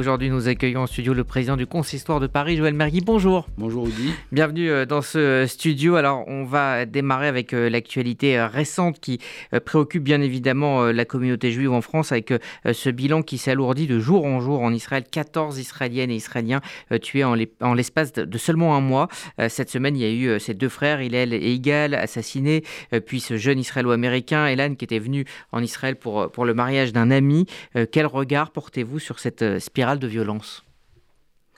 Aujourd'hui, 0.00 0.30
nous 0.30 0.46
accueillons 0.46 0.82
en 0.82 0.86
studio 0.86 1.12
le 1.12 1.24
président 1.24 1.56
du 1.56 1.66
Consistoire 1.66 2.20
de 2.20 2.28
Paris, 2.28 2.56
Joël 2.56 2.72
Mergui. 2.72 3.00
Bonjour. 3.00 3.48
Bonjour 3.58 3.82
Audi. 3.82 4.12
Bienvenue 4.30 4.70
euh, 4.70 4.86
dans 4.86 5.02
ce 5.02 5.18
euh, 5.18 5.46
studio. 5.48 5.96
Alors, 5.96 6.22
on 6.28 6.44
va 6.44 6.86
démarrer 6.86 7.26
avec 7.26 7.52
euh, 7.52 7.68
l'actualité 7.68 8.40
récente 8.40 9.00
qui 9.00 9.18
préoccupe 9.64 10.04
bien 10.04 10.20
évidemment 10.20 10.84
la 10.84 11.04
communauté 11.04 11.50
juive 11.50 11.72
en 11.72 11.80
France 11.80 12.12
avec 12.12 12.32
ce 12.72 12.90
bilan 12.90 13.22
qui 13.22 13.38
s'alourdit 13.38 13.88
de 13.88 13.98
jour 13.98 14.24
en 14.24 14.38
jour 14.38 14.60
en 14.60 14.72
Israël. 14.72 15.02
14 15.10 15.58
Israéliennes 15.58 16.12
et 16.12 16.14
Israéliens 16.14 16.60
tués 17.02 17.24
en 17.24 17.74
l'espace 17.74 18.12
de 18.12 18.38
seulement 18.38 18.76
un 18.76 18.80
mois. 18.80 19.08
Cette 19.48 19.70
semaine, 19.70 19.96
il 19.96 20.02
y 20.02 20.04
a 20.04 20.12
eu 20.12 20.38
ces 20.38 20.54
deux 20.54 20.68
frères, 20.68 21.02
Hillel 21.02 21.32
et 21.32 21.52
Igal, 21.52 21.94
assassinés, 21.94 22.62
puis 23.06 23.20
ce 23.20 23.36
jeune 23.36 23.58
Israélo-américain, 23.58 24.46
Elan, 24.46 24.74
qui 24.74 24.84
était 24.84 24.98
venu 24.98 25.24
en 25.50 25.62
Israël 25.62 25.96
pour, 25.96 26.30
pour 26.30 26.44
le 26.44 26.54
mariage 26.54 26.92
d'un 26.92 27.10
ami. 27.10 27.46
Quel 27.90 28.06
regard 28.06 28.50
portez-vous 28.50 28.98
sur 28.98 29.18
cette 29.18 29.58
spirale 29.58 29.87
de 29.96 30.06
violence 30.06 30.64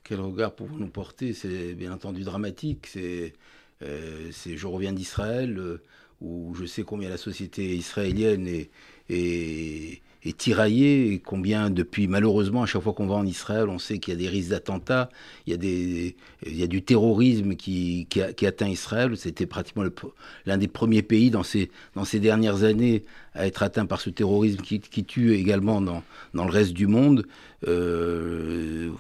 Quel 0.04 0.20
regard 0.20 0.54
pour 0.54 0.68
nous 0.71 0.88
porter? 0.88 1.32
C'est 1.32 1.75
bien 1.75 1.93
entendu 1.93 2.22
dramatique. 2.22 2.86
C'est, 2.86 3.34
euh, 3.82 4.30
je 4.30 4.66
reviens 4.66 4.93
d'Israël, 4.93 5.58
euh, 5.58 5.82
où 6.21 6.54
je 6.54 6.66
sais 6.66 6.82
combien 6.82 7.08
la 7.08 7.16
société 7.16 7.74
israélienne 7.76 8.46
est, 9.08 10.02
est 10.24 10.36
tiraillée, 10.36 11.12
et 11.12 11.18
combien 11.18 11.70
depuis, 11.70 12.06
malheureusement, 12.06 12.62
à 12.62 12.66
chaque 12.66 12.82
fois 12.82 12.92
qu'on 12.92 13.06
va 13.06 13.14
en 13.14 13.26
Israël, 13.26 13.68
on 13.68 13.79
sait 13.79 13.98
qu'il 13.98 14.12
y 14.12 14.16
a 14.16 14.20
des 14.20 14.29
risques 14.29 14.50
d'attentats, 14.50 15.08
il 15.46 15.52
y 15.52 15.56
a, 15.56 16.12
il 16.46 16.56
y 16.56 16.62
a 16.62 16.66
du 16.66 16.82
terrorisme 16.82 17.54
qui, 17.54 18.06
qui, 18.08 18.46
atteint 18.46 18.68
Israël. 18.68 19.16
C'était 19.16 19.46
pratiquement 19.46 19.84
l'un 20.46 20.58
des 20.58 20.68
premiers 20.68 21.02
pays 21.02 21.30
dans 21.30 21.43
ces, 21.43 21.70
dans 21.94 22.04
ces 22.04 22.20
dernières 22.20 22.64
années 22.64 23.02
à 23.34 23.46
être 23.46 23.62
atteint 23.62 23.86
par 23.86 24.00
ce 24.00 24.10
terrorisme 24.10 24.60
qui, 24.60 25.04
tue 25.04 25.34
également 25.34 25.80
dans, 25.80 26.02
dans 26.34 26.44
le 26.44 26.50
reste 26.50 26.72
du 26.72 26.86
monde. 26.86 27.26
Euh, 27.66 28.90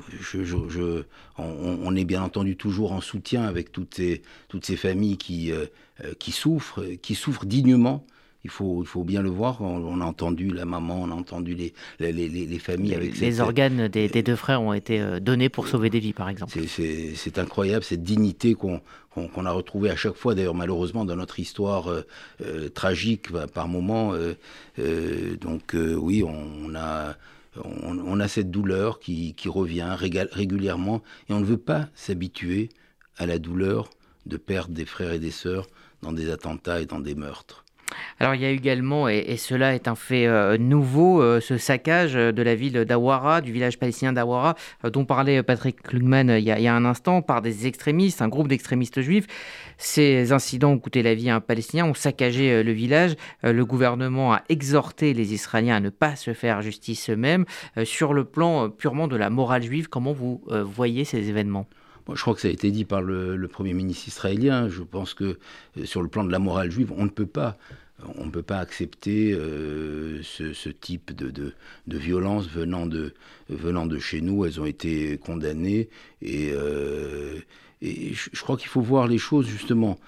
on, 1.38 1.96
est 1.96 2.04
bien 2.04 2.22
entendu 2.22 2.56
toujours 2.56 2.92
en 2.92 3.00
soutien 3.00 3.44
avec 3.44 3.72
toutes 3.72 3.94
ces, 3.94 4.22
toutes 4.48 4.64
ces 4.64 4.76
familles 4.76 5.16
qui, 5.16 5.52
euh, 5.52 5.66
qui 6.18 6.32
souffrent, 6.32 6.84
qui 7.02 7.14
souffrent 7.14 7.46
dignement 7.46 8.06
il 8.44 8.50
faut, 8.50 8.82
il 8.82 8.86
faut 8.86 9.04
bien 9.04 9.22
le 9.22 9.28
voir. 9.28 9.60
On, 9.60 10.00
a 10.00 10.04
entendu 10.04 10.50
la 10.50 10.64
maman, 10.64 11.02
on 11.02 11.10
a 11.10 11.14
entendu 11.14 11.54
les, 11.54 11.74
les, 11.98 12.12
les, 12.12 12.28
les 12.28 12.58
familles 12.58 12.94
avec 12.94 13.18
Les 13.18 13.40
organes 13.40 13.88
des, 13.88 14.08
des, 14.08 14.22
deux 14.22 14.36
frères 14.36 14.62
ont 14.62 14.72
été 14.72 15.00
euh, 15.00 15.20
donnés 15.20 15.48
pour 15.48 15.68
sauver 15.68 15.90
des 15.90 16.00
vies, 16.00 16.12
par 16.12 16.28
exemple. 16.28 16.58
C'est 16.66 17.38
incroyable, 17.38 17.84
cette 17.84 18.02
dignité 18.02 18.54
qu'on 18.54 18.80
qu'on 19.12 19.44
a 19.44 19.50
retrouvée 19.50 19.90
à 19.90 19.96
chaque 19.96 20.14
fois, 20.14 20.36
d'ailleurs, 20.36 20.54
malheureusement, 20.54 21.04
dans 21.04 21.16
notre 21.16 21.40
histoire 21.40 21.88
euh, 21.88 22.02
euh, 22.42 22.68
tragique 22.68 23.32
bah, 23.32 23.46
par 23.52 23.66
moment. 23.66 24.14
donc, 25.40 25.74
oui, 25.74 26.22
on, 26.24 26.74
a. 26.74 27.16
On, 27.64 27.98
on, 27.98 28.20
a 28.20 28.28
cette 28.28 28.52
douleur 28.52 29.00
qui, 29.00 29.34
qui 29.34 29.48
revient 29.48 29.96
régulièrement 29.98 31.02
et 31.28 31.32
on 31.32 31.40
ne 31.40 31.44
veut 31.44 31.56
pas 31.56 31.88
s'habituer 31.96 32.68
à 33.16 33.26
la 33.26 33.40
douleur 33.40 33.90
de 34.26 34.36
perdre 34.36 34.72
des 34.72 34.84
frères 34.84 35.12
et 35.12 35.18
des 35.18 35.32
sœurs 35.32 35.66
dans 36.00 36.12
des 36.12 36.30
attentats 36.30 36.80
et 36.80 36.86
dans 36.86 37.00
des 37.00 37.16
meurtres. 37.16 37.64
Alors 38.18 38.34
il 38.34 38.42
y 38.42 38.44
a 38.44 38.50
également, 38.50 39.08
et, 39.08 39.36
cela 39.36 39.74
est 39.74 39.88
un 39.88 39.94
fait 39.94 40.26
euh, 40.26 40.58
nouveau, 40.58 41.22
euh, 41.22 41.40
ce 41.40 41.56
saccage 41.56 42.14
de 42.14 42.42
la 42.42 42.54
ville 42.54 42.84
d'Awara, 42.84 43.40
du 43.40 43.52
village 43.52 43.78
palestinien 43.78 44.12
d'Awara, 44.12 44.54
euh, 44.84 44.90
dont 44.90 45.04
parlait 45.04 45.42
Patrick 45.42 45.82
Klugman 45.82 46.28
il 46.30 46.44
y, 46.44 46.50
a, 46.50 46.74
un 46.74 46.84
instant, 46.84 47.22
par 47.22 47.42
des 47.42 47.66
extrémistes, 47.66 48.22
un 48.22 48.28
groupe 48.28 48.48
d'extrémistes 48.48 49.00
juifs. 49.00 49.26
Ces 49.78 50.32
incidents 50.32 50.72
ont 50.72 50.78
coûté 50.78 51.02
la 51.02 51.14
vie 51.14 51.30
à 51.30 51.36
un 51.36 51.40
Palestinien, 51.40 51.86
ont 51.86 51.94
saccagé 51.94 52.62
le 52.62 52.72
village. 52.72 53.14
le 53.42 53.64
gouvernement 53.64 54.34
a 54.34 54.42
exhorté 54.48 55.14
les 55.14 55.32
Israéliens 55.32 55.76
à 55.76 55.80
ne 55.80 55.88
pas 55.88 56.16
se 56.16 56.34
faire 56.34 56.60
justice 56.60 57.08
eux-mêmes. 57.08 57.46
sur 57.84 58.12
le 58.12 58.24
plan 58.24 58.68
purement 58.68 59.08
de 59.08 59.16
la 59.16 59.30
morale 59.30 59.62
juive, 59.62 59.88
comment 59.88 60.12
vous 60.12 60.42
voyez 60.64 61.04
ces 61.04 61.28
événements? 61.28 61.66
Je 62.14 62.20
crois 62.20 62.34
que 62.34 62.40
ça 62.40 62.48
a 62.48 62.50
été 62.50 62.70
dit 62.70 62.84
par 62.84 63.02
le, 63.02 63.48
Premier 63.48 63.74
ministre 63.74 64.08
israélien. 64.08 64.68
Je 64.68 64.82
pense 64.82 65.14
que 65.14 65.38
sur 65.84 66.02
le 66.02 66.08
plan 66.08 66.24
de 66.24 66.32
la 66.32 66.38
morale 66.38 66.70
juive, 66.70 66.92
on 66.96 67.04
ne 67.04 67.10
peut 67.10 67.26
pas 67.26 67.56
on 68.16 68.26
ne 68.26 68.30
peut 68.30 68.42
pas 68.42 68.58
accepter 68.58 69.32
euh, 69.32 70.22
ce, 70.22 70.68
type 70.68 71.12
de, 71.12 71.52
violence 71.86 72.48
venant 72.48 72.86
de, 72.86 73.98
chez 73.98 74.20
nous. 74.20 74.44
Elles 74.44 74.60
ont 74.60 74.66
été 74.66 75.18
condamnées. 75.18 75.88
Et, 76.22 76.50
euh, 76.52 77.38
je, 77.82 78.40
crois 78.40 78.56
qu'il 78.56 78.68
faut 78.68 78.80
voir 78.80 79.06
les 79.06 79.18
choses 79.18 79.46
justement 79.46 79.98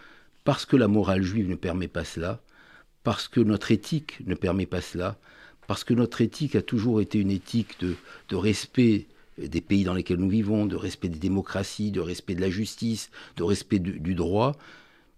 parce 0.44 0.66
que 0.66 0.76
la 0.76 0.88
morale 0.88 1.22
juive 1.22 1.48
ne 1.48 1.54
permet 1.54 1.88
pas 1.88 2.04
cela, 2.04 2.40
parce 3.04 3.28
que 3.28 3.40
notre 3.40 3.70
éthique 3.70 4.18
ne 4.26 4.34
permet 4.34 4.66
pas 4.66 4.80
cela, 4.80 5.16
parce 5.68 5.84
que 5.84 5.94
notre 5.94 6.20
éthique 6.20 6.56
a 6.56 6.62
toujours 6.62 7.00
été 7.00 7.18
une 7.18 7.30
éthique 7.30 7.78
de, 7.80 7.94
de 8.28 8.36
respect 8.36 9.06
des 9.38 9.60
pays 9.60 9.84
dans 9.84 9.94
lesquels 9.94 10.18
nous 10.18 10.28
vivons, 10.28 10.66
de 10.66 10.76
respect 10.76 11.08
des 11.08 11.18
démocraties, 11.18 11.90
de 11.90 12.00
respect 12.00 12.34
de 12.34 12.40
la 12.40 12.50
justice, 12.50 13.10
de 13.36 13.44
respect 13.44 13.78
du, 13.78 14.00
du 14.00 14.14
droit. 14.14 14.56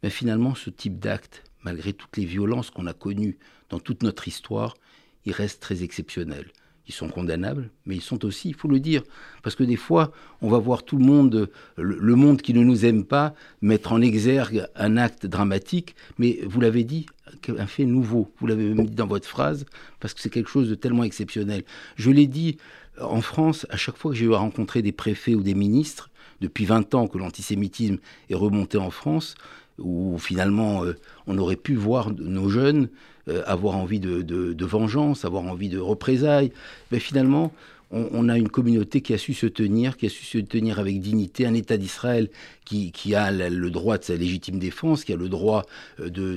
Mais 0.03 0.11
finalement, 0.11 0.55
ce 0.55 0.71
type 0.71 0.99
d'acte 0.99 1.44
malgré 1.65 1.93
toutes 1.93 2.17
les 2.17 2.25
violences 2.25 2.71
qu'on 2.71 2.87
a 2.87 2.93
connues 2.93 3.39
dans 3.71 3.79
toute 3.79 4.03
notre 4.03 4.29
histoire, 4.29 4.77
ils 5.25 5.33
restent 5.33 5.61
très 5.61 5.83
exceptionnels. 5.83 6.51
Ils 6.87 6.93
sont 6.93 7.09
condamnables, 7.09 7.71
mais 7.87 7.97
ils 7.97 8.03
sont 8.03 8.27
aussi, 8.27 8.51
il 8.51 8.55
faut 8.55 8.69
le 8.69 8.79
dire, 8.79 9.03
parce 9.43 9.57
que 9.57 9.65
des 9.65 9.77
fois, 9.77 10.13
on 10.43 10.51
va 10.51 10.59
voir 10.59 10.83
tout 10.83 10.99
le 10.99 11.05
monde, 11.05 11.51
le 11.77 12.15
monde 12.15 12.43
qui 12.43 12.53
ne 12.53 12.63
nous 12.63 12.85
aime 12.85 13.05
pas, 13.05 13.35
mettre 13.63 13.93
en 13.93 14.03
exergue 14.03 14.67
un 14.77 14.99
acte 14.99 15.25
dramatique, 15.25 15.97
mais 16.19 16.41
vous 16.45 16.61
l'avez 16.61 16.85
dit, 16.85 17.07
un 17.49 17.67
fait 17.67 17.87
nouveau. 17.87 18.31
Vous 18.39 18.47
l'avez 18.47 18.75
même 18.75 18.87
dit 18.87 18.95
dans 18.95 19.07
votre 19.07 19.27
phrase, 19.27 19.65
parce 19.99 20.13
que 20.13 20.21
c'est 20.21 20.29
quelque 20.29 20.51
chose 20.51 20.69
de 20.69 20.75
tellement 20.75 21.05
exceptionnel. 21.05 21.65
Je 21.97 22.11
l'ai 22.11 22.27
dit 22.27 22.59
en 23.01 23.23
France, 23.23 23.67
à 23.71 23.79
chaque 23.79 23.97
fois 23.97 24.11
que 24.11 24.17
j'ai 24.19 24.27
eu 24.27 24.35
à 24.35 24.39
rencontrer 24.39 24.83
des 24.83 24.93
préfets 24.93 25.35
ou 25.35 25.43
des 25.43 25.55
ministres, 25.55 26.11
depuis 26.41 26.67
20 26.67 26.95
ans 26.95 27.09
que 27.09 27.17
l'antisémitisme 27.17 27.99
est 28.29 28.35
remonté 28.35 28.77
en 28.77 28.91
France, 28.91 29.37
où 29.79 30.19
finalement 30.19 30.85
euh, 30.85 30.97
on 31.27 31.39
aurait 31.39 31.57
pu 31.57 31.75
voir 31.75 32.11
nos 32.11 32.49
jeunes 32.49 32.89
euh, 33.29 33.43
avoir 33.47 33.77
envie 33.77 34.01
de, 34.01 34.65
vengeance, 34.67 35.25
avoir 35.25 35.45
envie 35.45 35.71
de 35.71 35.79
représailles. 35.79 36.53
Mais 36.93 36.99
finalement, 36.99 37.53
on, 37.95 38.29
a 38.29 38.37
une 38.37 38.49
communauté 38.49 39.01
qui 39.01 39.15
a 39.15 39.19
su 39.19 39.35
se 39.35 39.47
tenir, 39.47 39.97
qui 39.97 40.07
a 40.07 40.09
su 40.09 40.25
se 40.25 40.39
tenir 40.39 40.79
avec 40.79 41.01
dignité, 41.01 41.47
un 41.47 41.55
État 41.55 41.77
d'Israël 41.77 42.29
qui, 42.65 43.15
a 43.15 43.31
le 43.31 43.71
droit 43.71 43.99
de 43.99 44.05
sa 44.05 44.17
légitime 44.17 44.59
défense, 44.59 45.05
qui 45.05 45.13
a 45.13 45.17
le 45.17 45.29
droit 45.29 45.65
euh, 46.01 46.09
de, 46.11 46.37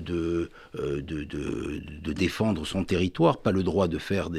de, 0.74 2.14
défendre 2.14 2.66
son 2.66 2.84
territoire, 2.84 3.38
pas 3.38 3.52
le 3.52 3.64
droit 3.64 3.88
de 3.88 3.98
faire, 3.98 4.30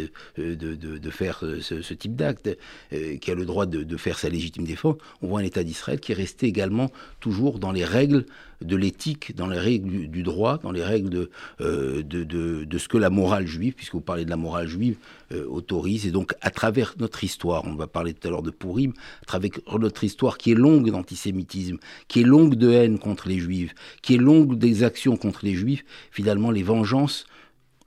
faire 1.10 1.44
ce, 1.60 1.94
type 1.94 2.16
d'acte, 2.16 2.56
qui 2.90 3.30
a 3.30 3.34
le 3.34 3.44
droit 3.44 3.66
de, 3.66 3.96
faire 3.96 4.18
sa 4.18 4.28
légitime 4.28 4.64
défense. 4.64 4.96
On 5.22 5.28
voit 5.28 5.40
un 5.40 5.44
État 5.44 5.64
d'Israël 5.64 6.00
qui 6.00 6.12
est 6.12 6.16
resté 6.16 6.46
également 6.46 6.90
toujours 7.20 7.58
dans 7.58 7.72
les 7.72 7.84
règles 7.84 8.24
de 8.60 8.76
l'éthique, 8.76 9.36
dans 9.36 9.46
les 9.46 9.58
règles 9.58 10.08
du, 10.08 10.22
droit, 10.22 10.58
dans 10.58 10.72
les 10.72 10.82
règles 10.82 11.10
de, 11.10 11.30
euh, 11.60 12.02
ce 12.78 12.88
que 12.88 12.98
la 12.98 13.10
morale 13.10 13.46
juive, 13.46 13.74
puisque 13.74 13.92
vous 13.92 14.00
parlez 14.00 14.24
de 14.24 14.30
la 14.30 14.36
morale 14.36 14.66
juive, 14.66 14.96
euh, 15.32 15.46
autorise. 15.46 16.06
Et 16.06 16.10
donc, 16.10 16.34
à 16.40 16.50
travers 16.50 16.94
notre 17.08 17.24
histoire, 17.24 17.64
on 17.64 17.74
va 17.74 17.86
parler 17.86 18.12
tout 18.12 18.28
à 18.28 18.30
l'heure 18.30 18.42
de 18.42 18.50
Pourim, 18.50 18.92
à 19.22 19.24
travers 19.24 19.50
notre 19.80 20.04
histoire 20.04 20.36
qui 20.36 20.52
est 20.52 20.54
longue 20.54 20.90
d'antisémitisme, 20.90 21.78
qui 22.06 22.20
est 22.20 22.24
longue 22.24 22.54
de 22.54 22.70
haine 22.70 22.98
contre 22.98 23.28
les 23.28 23.38
juifs, 23.38 23.74
qui 24.02 24.14
est 24.14 24.18
longue 24.18 24.58
des 24.58 24.82
actions 24.82 25.16
contre 25.16 25.40
les 25.42 25.54
juifs, 25.54 25.86
finalement, 26.10 26.50
les 26.50 26.62
vengeances, 26.62 27.26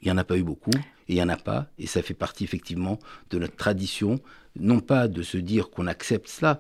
il 0.02 0.06
n'y 0.06 0.12
en 0.12 0.18
a 0.18 0.24
pas 0.24 0.40
eu 0.40 0.44
beaucoup, 0.44 0.72
et 1.08 1.14
il 1.14 1.16
n'y 1.16 1.22
en 1.22 1.30
a 1.30 1.38
pas, 1.38 1.68
et 1.78 1.86
ça 1.86 2.02
fait 2.02 2.16
partie 2.16 2.44
effectivement 2.44 2.98
de 3.30 3.38
notre 3.38 3.56
tradition, 3.56 4.20
non 4.60 4.80
pas 4.80 5.08
de 5.08 5.22
se 5.22 5.38
dire 5.38 5.70
qu'on 5.70 5.86
accepte 5.86 6.28
cela, 6.28 6.60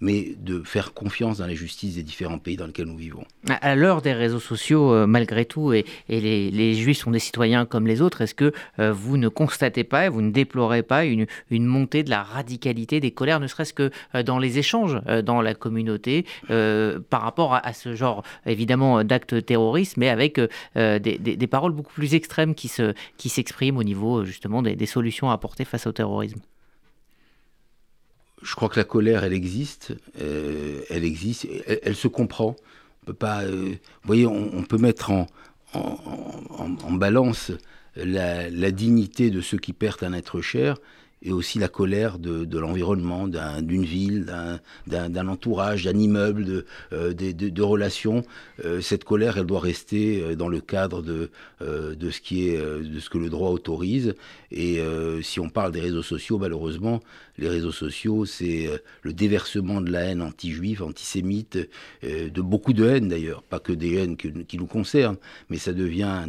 mais 0.00 0.34
de 0.38 0.62
faire 0.62 0.94
confiance 0.94 1.38
dans 1.38 1.46
la 1.46 1.54
justice 1.54 1.96
des 1.96 2.02
différents 2.02 2.38
pays 2.38 2.56
dans 2.56 2.66
lesquels 2.66 2.86
nous 2.86 2.96
vivons. 2.96 3.24
À 3.48 3.74
l'heure 3.74 4.02
des 4.02 4.12
réseaux 4.12 4.40
sociaux, 4.40 4.92
euh, 4.92 5.06
malgré 5.06 5.44
tout, 5.44 5.72
et, 5.72 5.84
les, 6.08 6.74
Juifs 6.74 6.98
sont 6.98 7.10
des 7.10 7.18
citoyens 7.18 7.66
comme 7.66 7.86
les 7.86 8.00
autres, 8.00 8.20
est-ce 8.22 8.34
que 8.34 8.52
euh, 8.78 8.92
vous 8.92 9.16
ne 9.16 9.28
constatez 9.28 9.84
pas 9.84 10.08
vous 10.08 10.22
ne 10.22 10.30
déplorez 10.30 10.82
pas 10.82 11.04
une, 11.04 11.26
montée 11.50 12.02
de 12.02 12.10
la 12.10 12.22
radicalité 12.22 13.00
des 13.00 13.10
colères, 13.10 13.40
ne 13.40 13.46
serait-ce 13.46 13.74
que 13.74 13.90
euh, 14.14 14.22
dans 14.22 14.38
les 14.38 14.58
échanges 14.58 15.00
dans 15.24 15.42
la 15.42 15.54
communauté, 15.54 16.24
par 16.48 17.22
rapport 17.22 17.54
à, 17.54 17.72
ce 17.72 17.94
genre, 17.94 18.22
évidemment, 18.46 19.04
d'actes 19.04 19.44
terroristes, 19.44 19.96
mais 19.96 20.08
avec 20.08 20.40
des, 20.76 21.48
paroles 21.50 21.72
beaucoup 21.72 21.92
plus 21.92 22.14
extrêmes 22.14 22.54
qui 22.54 22.68
s'expriment 22.68 23.76
qui 23.76 23.80
au 23.80 23.84
niveau, 23.84 24.24
justement, 24.24 24.62
des 24.62 24.86
solutions 24.86 25.30
à 25.30 25.34
apporter 25.34 25.64
face 25.64 25.86
au 25.86 25.92
terrorisme? 25.92 26.40
Je 28.42 28.54
crois 28.54 28.68
que 28.68 28.78
la 28.78 28.84
colère, 28.84 29.24
elle 29.24 29.32
existe, 29.32 29.94
euh, 30.20 30.80
elle 30.90 31.04
existe, 31.04 31.46
elle, 31.66 31.96
se 31.96 32.08
comprend. 32.08 32.56
On 33.02 33.06
peut 33.06 33.14
pas, 33.14 33.42
euh, 33.42 33.74
voyez, 34.04 34.26
on, 34.26 34.62
peut 34.62 34.78
mettre 34.78 35.10
en, 35.10 35.26
en, 35.74 36.92
balance 36.92 37.52
la, 37.96 38.70
dignité 38.70 39.30
de 39.30 39.40
ceux 39.40 39.58
qui 39.58 39.72
perdent 39.72 40.04
un 40.04 40.12
être 40.12 40.40
cher 40.40 40.78
et 41.22 41.32
aussi 41.32 41.58
la 41.58 41.68
colère 41.68 42.18
de, 42.18 42.58
l'environnement, 42.58 43.28
d'une 43.28 43.84
ville, 43.84 44.26
d'un 44.86 45.28
entourage, 45.28 45.84
d'un 45.84 45.98
immeuble, 45.98 46.44
de, 46.44 46.66
euh, 46.92 47.12
relations. 47.58 48.22
Euh, 48.64 48.80
cette 48.80 49.04
colère, 49.04 49.36
elle 49.36 49.46
doit 49.46 49.60
rester 49.60 50.22
euh, 50.22 50.36
dans 50.36 50.48
le 50.48 50.60
cadre 50.60 51.02
de, 51.02 51.30
ce, 51.60 52.20
qui 52.20 52.48
est, 52.48 52.58
de 52.58 53.00
ce 53.00 53.10
que 53.10 53.18
le 53.18 53.30
droit 53.30 53.50
autorise. 53.50 54.14
Et 54.50 54.80
si 55.22 55.40
on 55.40 55.48
parle 55.48 55.72
des 55.72 55.80
réseaux 55.80 56.02
sociaux, 56.02 56.38
malheureusement, 56.38 57.00
les 57.36 57.48
réseaux 57.48 57.72
sociaux, 57.72 58.24
c'est 58.24 58.68
le 59.02 59.12
déversement 59.12 59.80
de 59.80 59.90
la 59.90 60.00
haine 60.04 60.22
anti-juive, 60.22 60.82
antisémite, 60.82 61.58
de 62.02 62.40
beaucoup 62.40 62.72
de 62.72 62.86
haine 62.86 63.08
d'ailleurs, 63.08 63.42
pas 63.42 63.60
que 63.60 63.72
des 63.72 63.96
haines 63.96 64.16
qui 64.16 64.58
nous 64.58 64.66
concernent, 64.66 65.18
mais 65.50 65.58
ça 65.58 65.72
devient 65.72 66.24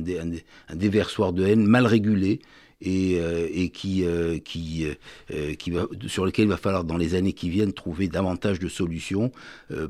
un 0.70 0.76
déversoir 0.76 1.32
de 1.32 1.46
haine 1.46 1.66
mal 1.66 1.86
régulé 1.86 2.42
et, 2.82 3.20
euh, 3.20 3.48
et 3.52 3.70
qui, 3.70 4.06
euh, 4.06 4.40
qui, 4.40 4.88
euh, 5.32 5.54
qui 5.56 5.72
va, 5.72 5.88
sur 6.08 6.26
lequel 6.26 6.46
il 6.46 6.50
va 6.50 6.58
falloir 6.58 6.84
dans 6.84 6.98
les 6.98 7.16
années 7.16 7.34
qui 7.34 7.50
viennent 7.50 7.74
trouver 7.74 8.08
davantage 8.08 8.60
de 8.60 8.70
solutions 8.70 9.32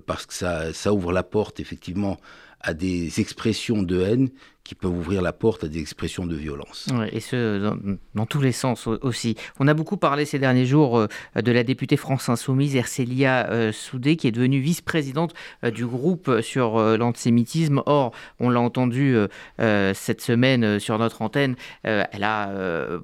parce 0.06 0.25
que 0.25 0.33
ça, 0.33 0.74
ça 0.74 0.94
ouvre 0.94 1.12
la 1.12 1.24
porte 1.24 1.59
effectivement 1.59 2.19
à 2.62 2.74
des 2.74 3.19
expressions 3.19 3.81
de 3.81 4.01
haine 4.01 4.30
qui 4.69 4.75
peuvent 4.75 4.95
ouvrir 4.95 5.24
la 5.24 5.33
porte 5.33 5.63
à 5.63 5.68
des 5.68 5.80
expressions 5.80 6.27
de 6.27 6.36
violence. 6.36 6.89
et 7.12 7.21
ce, 7.21 7.74
dans, 8.13 8.25
tous 8.27 8.39
les 8.39 8.51
sens 8.51 8.86
aussi. 8.86 9.36
On 9.60 9.68
a 9.68 9.74
beaucoup 9.74 9.98
parlé 9.98 10.25
ces 10.25 10.38
derniers 10.38 10.68
jours 10.68 10.95
euh, 11.00 11.07
de 11.42 11.51
la 11.51 11.63
députée 11.63 11.98
France 11.98 12.30
Insoumise, 12.30 12.75
Ercélia 12.75 13.50
euh, 13.50 13.71
Soudé, 13.71 14.16
qui 14.16 14.27
est 14.27 14.31
devenue 14.31 14.60
vice-présidente 14.60 15.33
euh, 15.63 15.71
du 15.71 15.88
groupe 15.88 16.42
sur 16.42 16.80
l'antisémitisme. 17.00 17.81
Or, 17.88 18.12
on 18.39 18.51
l'a 18.51 18.60
entendu 18.60 19.16
cette 19.57 20.21
semaine 20.21 20.80
sur 20.80 21.00
notre 21.00 21.24
antenne, 21.24 21.56
elle 21.83 22.24
a 22.24 22.51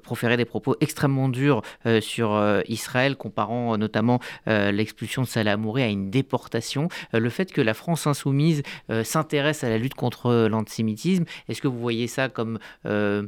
proféré 0.02 0.36
des 0.36 0.44
propos 0.44 0.76
extrêmement 0.80 1.28
durs 1.28 1.62
sur 2.00 2.40
Israël, 2.68 3.16
comparant 3.16 3.76
notamment 3.76 4.20
l'expulsion 4.46 5.22
de 5.22 5.26
Salah 5.26 5.56
à 5.56 5.86
une 5.86 6.10
déportation. 6.10 6.88
le 7.12 7.28
fait 7.30 7.52
que 7.52 7.60
la 7.60 7.74
France 7.74 8.06
Insoumise 8.06 8.62
s'intéresse 9.02 9.64
à 9.64 9.68
la 9.68 9.78
lutte 9.78 9.94
contre 9.94 10.46
l'antisémitisme, 10.48 11.24
est-ce 11.56 11.62
que 11.62 11.68
vous 11.68 11.80
voyez 11.80 12.06
ça 12.06 12.28
comme 12.28 12.58
euh, 12.84 13.22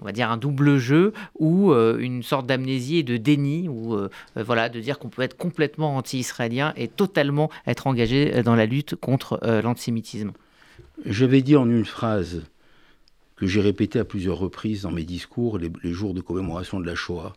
on 0.00 0.04
va 0.04 0.12
dire 0.12 0.30
un 0.30 0.38
double 0.38 0.78
jeu 0.78 1.12
ou 1.38 1.70
euh, 1.70 1.98
une 1.98 2.22
sorte 2.22 2.46
d'amnésie 2.46 2.96
et 2.96 3.02
de 3.02 3.18
déni 3.18 3.68
ou 3.68 3.94
euh, 3.94 4.08
voilà 4.34 4.70
de 4.70 4.80
dire 4.80 4.98
qu'on 4.98 5.10
peut 5.10 5.22
être 5.22 5.36
complètement 5.36 5.96
anti-israélien 5.96 6.72
et 6.76 6.88
totalement 6.88 7.50
être 7.66 7.86
engagé 7.86 8.42
dans 8.42 8.56
la 8.56 8.64
lutte 8.64 8.96
contre 8.96 9.38
l'antisémitisme? 9.62 10.32
J'avais 11.04 11.42
dit 11.42 11.56
en 11.56 11.68
une 11.68 11.84
phrase 11.84 12.42
que 13.36 13.46
j'ai 13.46 13.60
répétée 13.60 13.98
à 13.98 14.04
plusieurs 14.04 14.38
reprises 14.38 14.82
dans 14.82 14.90
mes 14.90 15.04
discours 15.04 15.58
les, 15.58 15.70
jours 15.92 16.14
de 16.14 16.20
commémoration 16.22 16.80
de 16.80 16.86
la 16.86 16.94
Shoah. 16.94 17.34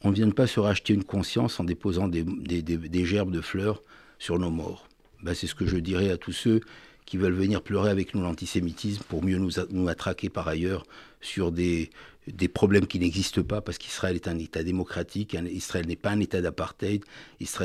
On 0.00 0.10
ne 0.10 0.14
vient 0.14 0.30
pas 0.30 0.48
se 0.48 0.58
racheter 0.58 0.94
une 0.94 1.04
conscience 1.04 1.60
en 1.60 1.64
déposant 1.64 2.08
des, 2.08 2.24
gerbes 3.04 3.30
de 3.30 3.42
fleurs 3.42 3.82
sur 4.18 4.38
nos 4.38 4.50
morts. 4.50 4.88
Ben, 5.22 5.34
c'est 5.34 5.46
ce 5.46 5.54
que 5.54 5.66
je 5.66 5.76
dirais 5.76 6.10
à 6.10 6.16
tous 6.16 6.32
ceux 6.32 6.62
qui 7.06 7.16
veulent 7.16 7.34
venir 7.34 7.62
pleurer 7.62 7.90
avec 7.90 8.14
nous 8.14 8.22
l'antisémitisme 8.22 9.02
pour 9.08 9.24
mieux 9.24 9.38
nous, 9.38 9.52
nous 9.70 9.88
attraquer 9.88 10.28
par 10.28 10.48
ailleurs 10.48 10.84
sur 11.20 11.52
des, 11.52 11.90
problèmes 12.52 12.86
qui 12.86 12.98
n'existent 12.98 13.42
pas 13.42 13.60
parce 13.60 13.78
qu'Israël 13.78 14.16
est 14.16 14.28
un 14.28 14.38
État 14.38 14.62
démocratique, 14.62 15.36
Israël 15.50 15.86
n'est 15.86 15.96
pas 15.96 16.10
un 16.10 16.20
État 16.20 16.40
d'apartheid. 16.40 17.04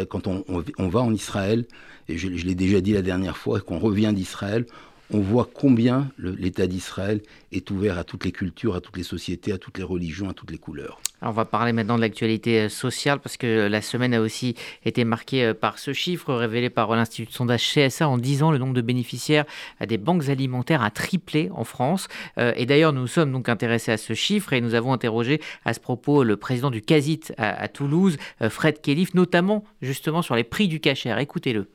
Quand 0.10 0.28
on, 0.28 0.90
va 0.90 1.00
en 1.00 1.14
Israël, 1.14 1.66
et 2.08 2.18
je 2.18 2.28
l'ai 2.28 2.56
déjà 2.56 2.82
dit 2.82 2.94
la 2.94 3.02
dernière 3.02 3.38
fois, 3.38 3.60
qu'on 3.62 3.80
revient 3.80 4.12
d'Israël, 4.14 4.66
on 5.14 5.20
voit 5.20 5.50
combien 5.52 6.10
l'État 6.18 6.68
d'Israël 6.68 7.22
est 7.52 7.72
ouvert 7.72 7.98
à 7.98 8.04
toutes 8.04 8.26
les 8.26 8.32
cultures, 8.32 8.76
à 8.76 8.82
toutes 8.82 8.98
les 8.98 9.04
sociétés, 9.04 9.54
à 9.54 9.58
toutes 9.58 9.78
les 9.78 9.84
religions, 9.84 10.30
à 10.30 10.34
toutes 10.34 10.52
les 10.52 10.58
couleurs. 10.58 11.00
on 11.22 11.32
va 11.32 11.46
parler 11.46 11.72
maintenant 11.72 11.96
de 11.96 12.02
l'actualité 12.02 12.62
euh, 12.62 12.70
sociale 12.70 13.20
parce 13.20 13.38
que 13.38 13.68
la 13.68 13.82
semaine 13.82 14.14
a 14.14 14.22
aussi 14.22 14.56
été 14.84 15.06
marquée 15.06 15.46
euh, 15.46 15.54
par 15.54 15.80
ce 15.80 15.94
chiffre 15.94 16.34
révélé 16.34 16.70
par 16.70 16.94
l'Institut 16.94 17.28
de 17.28 17.34
sondage 17.34 17.74
CSA 17.74 18.08
en 18.08 18.18
10 18.18 18.44
ans, 18.44 18.52
le 18.52 18.58
nombre 18.58 18.74
de 18.74 18.82
bénéficiaires 18.82 19.46
des 19.86 19.98
banques 19.98 20.28
alimentaires 20.28 20.84
a 20.84 20.92
triplé 20.92 21.50
en 21.54 21.64
France. 21.64 22.08
Euh, 22.38 22.52
et 22.56 22.66
d'ailleurs, 22.66 22.94
nous 22.94 23.08
sommes 23.08 23.32
donc 23.32 23.48
intéressés 23.50 23.92
à 23.92 23.98
ce 23.98 24.14
chiffre 24.14 24.52
et 24.54 24.62
nous 24.62 24.76
avons 24.76 24.92
interrogé 24.92 25.42
à 25.64 25.74
ce 25.74 25.80
propos 25.80 26.24
le 26.24 26.36
président 26.36 26.70
du 26.70 26.82
CASIT 26.82 27.32
à, 27.38 27.68
Toulouse, 27.68 28.18
Fred 28.50 28.82
Kellif, 28.82 29.14
notamment 29.14 29.64
justement 29.82 30.22
sur 30.22 30.36
les 30.36 30.44
prix 30.44 30.68
du 30.68 30.80
cachère. 30.80 31.20
Écoutez-le 31.20 31.68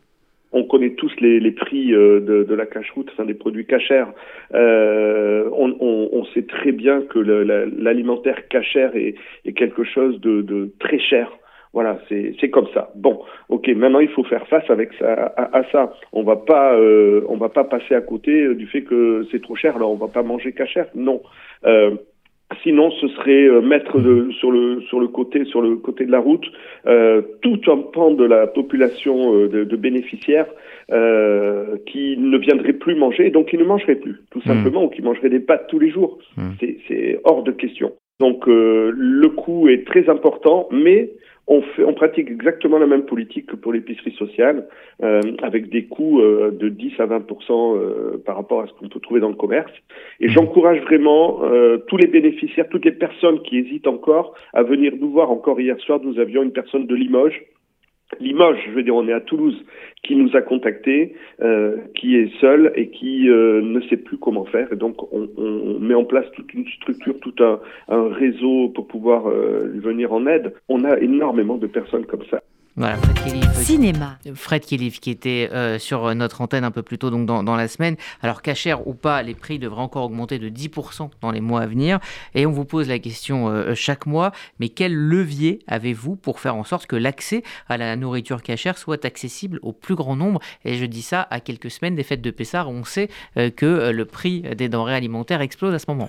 on 0.53 0.65
connaît 0.65 0.91
tous 0.91 1.13
les, 1.21 1.41
les 1.41 1.53
prix 1.53 1.93
euh, 1.93 2.21
de, 2.21 2.45
de, 2.45 2.55
la 2.55 2.67
cache-route, 2.67 3.09
enfin 3.13 3.25
des 3.25 3.35
produits 3.35 3.67
cachers. 3.67 4.05
Euh, 4.55 5.49
on, 5.53 5.75
on, 5.81 6.09
on, 6.13 6.25
sait 6.27 6.43
très 6.43 6.73
bien 6.73 7.03
que 7.03 7.19
l'alimentaire 7.19 8.37
le, 8.37 8.49
cachère 8.49 8.95
est, 8.97 9.15
est, 9.45 9.53
quelque 9.53 9.85
chose 9.85 10.21
de, 10.21 10.43
de 10.43 10.71
très 10.79 10.99
cher. 10.99 11.31
Voilà, 11.73 11.99
c'est 12.11 12.51
comme 12.51 12.69
ça. 12.75 12.91
Bon, 12.95 13.23
ok. 13.49 13.67
Maintenant, 13.69 14.01
il 14.01 14.11
faut 14.11 14.25
faire 14.25 14.47
face 14.49 14.69
avec 14.69 14.93
ça, 14.99 15.11
à, 15.11 15.59
à 15.59 15.65
ça. 15.73 15.95
On 16.13 16.23
va 16.23 16.37
pas, 16.37 16.75
euh, 16.75 17.23
on 17.29 17.39
va 17.39 17.49
pas 17.49 17.65
passer 17.65 17.95
à 17.95 18.03
côté 18.03 18.55
du 18.55 18.67
fait 18.67 18.83
que 18.83 19.27
c'est 19.31 19.41
trop 19.41 19.57
cher. 19.57 19.77
Alors, 19.77 19.91
on 19.91 19.97
va 19.97 20.09
pas 20.09 20.23
manger 20.23 20.53
cachère. 20.53 20.89
Non. 20.95 21.23
Euh, 22.53 22.57
Sinon, 22.63 22.91
ce 23.01 23.09
serait 23.09 23.45
euh, 23.45 23.61
mettre 23.61 24.01
sur 24.39 24.51
le 24.51 24.81
sur 24.83 25.01
le 25.01 25.09
côté 25.09 25.45
sur 25.45 25.61
le 25.61 25.77
côté 25.77 26.05
de 26.05 26.13
la 26.13 26.21
route 26.21 26.45
euh, 26.87 27.23
tout 27.43 27.61
un 27.69 27.79
pan 27.79 28.13
de 28.13 28.25
la 28.25 28.47
population 28.47 29.35
euh, 29.35 29.49
de, 29.49 29.77
bénéficiaires 29.77 30.47
qui 31.87 32.17
ne 32.19 32.37
viendrait 32.37 32.75
plus 32.75 32.95
manger, 32.95 33.29
et 33.29 33.31
donc 33.31 33.49
qui 33.49 33.57
ne 33.57 33.65
mangerait 33.65 33.95
plus, 33.95 34.17
tout 34.31 34.41
hmm. 34.41 34.49
simplement, 34.49 34.85
ou 34.85 34.89
qui 34.89 35.01
mangerait 35.01 35.31
des 35.31 35.41
pâtes 35.41 35.67
tous 35.69 35.79
les 35.79 35.91
jours. 35.91 36.19
Hmm. 36.37 36.51
C'est 36.87 37.21
hors 37.25 37.43
de 37.43 37.53
question. 37.53 37.93
Donc 38.23 38.45
le 38.47 39.29
coût 39.31 39.69
est 39.69 39.85
très 39.85 40.09
important, 40.09 40.69
mais 40.71 41.11
on, 41.49 41.61
fait, 41.61 41.85
on 41.85 41.93
pratique 41.93 42.31
exactement 42.31 42.79
la 42.79 42.87
même 42.87 43.05
politique 43.05 43.47
que 43.47 43.57
pour 43.57 43.73
l'épicerie 43.73 44.13
sociale, 44.13 44.67
euh, 45.03 45.21
avec 45.43 45.71
des 45.71 45.85
coûts 45.85 46.21
euh, 46.21 46.53
de 46.53 46.69
10 46.69 47.01
à 47.01 47.07
20% 47.07 47.21
euh, 47.51 48.23
par 48.25 48.37
rapport 48.37 48.61
à 48.61 48.67
ce 48.69 48.73
qu'on 48.75 48.89
peut 48.89 49.01
trouver 49.01 49.21
dans 49.21 49.29
le 49.29 49.35
commerce. 49.35 49.73
Et 50.21 50.27
mmh. 50.27 50.31
j'encourage 50.31 50.81
vraiment 50.83 51.41
tous 51.89 51.97
les 51.97 52.07
bénéficiaires, 52.07 52.69
toutes 52.69 52.85
les 52.85 52.93
personnes 52.93 53.43
qui 53.43 53.59
hésitent 53.59 53.89
encore 53.89 54.35
à 54.53 54.63
venir 54.63 54.93
nous 55.01 55.11
voir. 55.11 55.31
Encore 55.31 55.61
hier 55.61 55.79
soir, 55.81 56.01
nous 56.03 56.19
avions 56.19 56.43
une 56.43 56.53
personne 56.53 56.87
de 56.87 56.95
Limoges 56.95 57.43
Limoges, 58.21 58.59
je 58.67 58.73
veux 58.73 58.83
dire, 58.83 58.95
on 58.95 59.09
est 59.09 59.13
à 59.13 59.21
Toulouse, 59.21 59.57
qui 60.03 60.17
nous 60.17 60.35
a 60.37 60.43
contactés, 60.43 61.15
euh, 61.41 61.77
qui 61.95 62.17
est 62.17 62.31
seul 62.41 62.73
et 62.77 62.89
qui 62.89 63.29
euh, 63.29 63.61
ne 63.63 63.81
sait 63.83 63.97
plus 63.97 64.19
comment 64.19 64.45
faire. 64.45 64.73
Et 64.73 64.77
donc, 64.77 65.13
on, 65.13 65.29
met 65.81 65.95
en 65.95 66.05
place 66.05 66.27
toute 66.33 66.53
une 66.55 66.67
structure, 66.67 67.19
tout 67.21 67.35
un, 67.41 67.61
un 67.89 68.09
réseau 68.09 68.69
pour 68.69 68.87
pouvoir 68.87 69.29
euh, 69.29 69.73
venir 69.75 70.13
en 70.13 70.27
aide. 70.27 70.55
On 70.69 70.85
a 70.85 70.99
énormément 70.99 71.57
de 71.57 71.67
personnes 71.67 72.07
comme 72.07 72.25
ça. 72.31 72.43
Voilà, 72.75 72.97
Fred 72.97 73.23
Kelly, 73.23 73.41
Cinéma. 73.55 74.19
Fred 74.35 74.65
Kelly 74.65 74.91
qui 74.93 75.11
était 75.11 75.51
euh, 75.53 75.79
sur 75.79 76.15
notre 76.15 76.41
antenne 76.41 76.65
un 76.65 76.71
peu 76.71 76.83
plus 76.83 76.97
tôt 76.97 77.11
donc 77.11 77.27
dans, 77.27 77.43
dans 77.43 77.55
la 77.55 77.69
semaine. 77.69 77.97
Alors 78.23 78.41
cachère 78.41 78.89
ou 78.89 78.95
pas, 78.95 79.23
les 79.23 79.35
prix 79.35 79.59
devraient 79.59 79.83
encore 79.83 80.05
augmenter 80.05 80.39
de 80.39 80.49
10% 80.49 81.11
dans 81.21 81.31
les 81.31 81.43
mois 81.43 81.61
à 81.61 81.67
venir. 81.67 82.01
Et 82.35 82.47
on 82.47 82.51
vous 82.51 82.65
pose 82.65 82.89
la 82.89 82.99
question 82.99 83.49
euh, 83.49 83.75
chaque 83.75 84.07
mois, 84.07 84.33
mais 84.59 84.71
quel 84.71 84.95
levier 84.95 85.59
avez-vous 85.67 86.17
pour 86.17 86.41
faire 86.41 86.57
en 86.57 86.65
sorte 86.65 86.87
que 86.87 86.97
l'accès 86.97 87.43
à 87.69 87.77
la 87.77 87.95
nourriture 87.95 88.43
cachère 88.43 88.79
soit 88.79 89.05
accessible 89.05 89.59
au 89.61 89.73
plus 89.73 89.95
grand 89.95 90.17
nombre? 90.17 90.41
Et 90.65 90.79
je 90.79 90.87
dis 90.87 91.03
ça 91.03 91.27
à 91.31 91.41
quelques 91.41 91.71
semaines 91.71 91.95
des 91.95 92.05
fêtes 92.05 92.23
de 92.23 92.31
Pessard 92.31 92.71
où 92.71 92.73
on 92.73 92.85
sait 92.85 93.11
euh, 93.37 93.51
que 93.51 93.91
le 93.91 94.05
prix 94.07 94.41
des 94.57 94.71
denrées 94.71 94.95
alimentaires 94.95 95.43
explose 95.43 95.75
à 95.75 95.79
ce 95.79 95.85
moment 95.89 96.09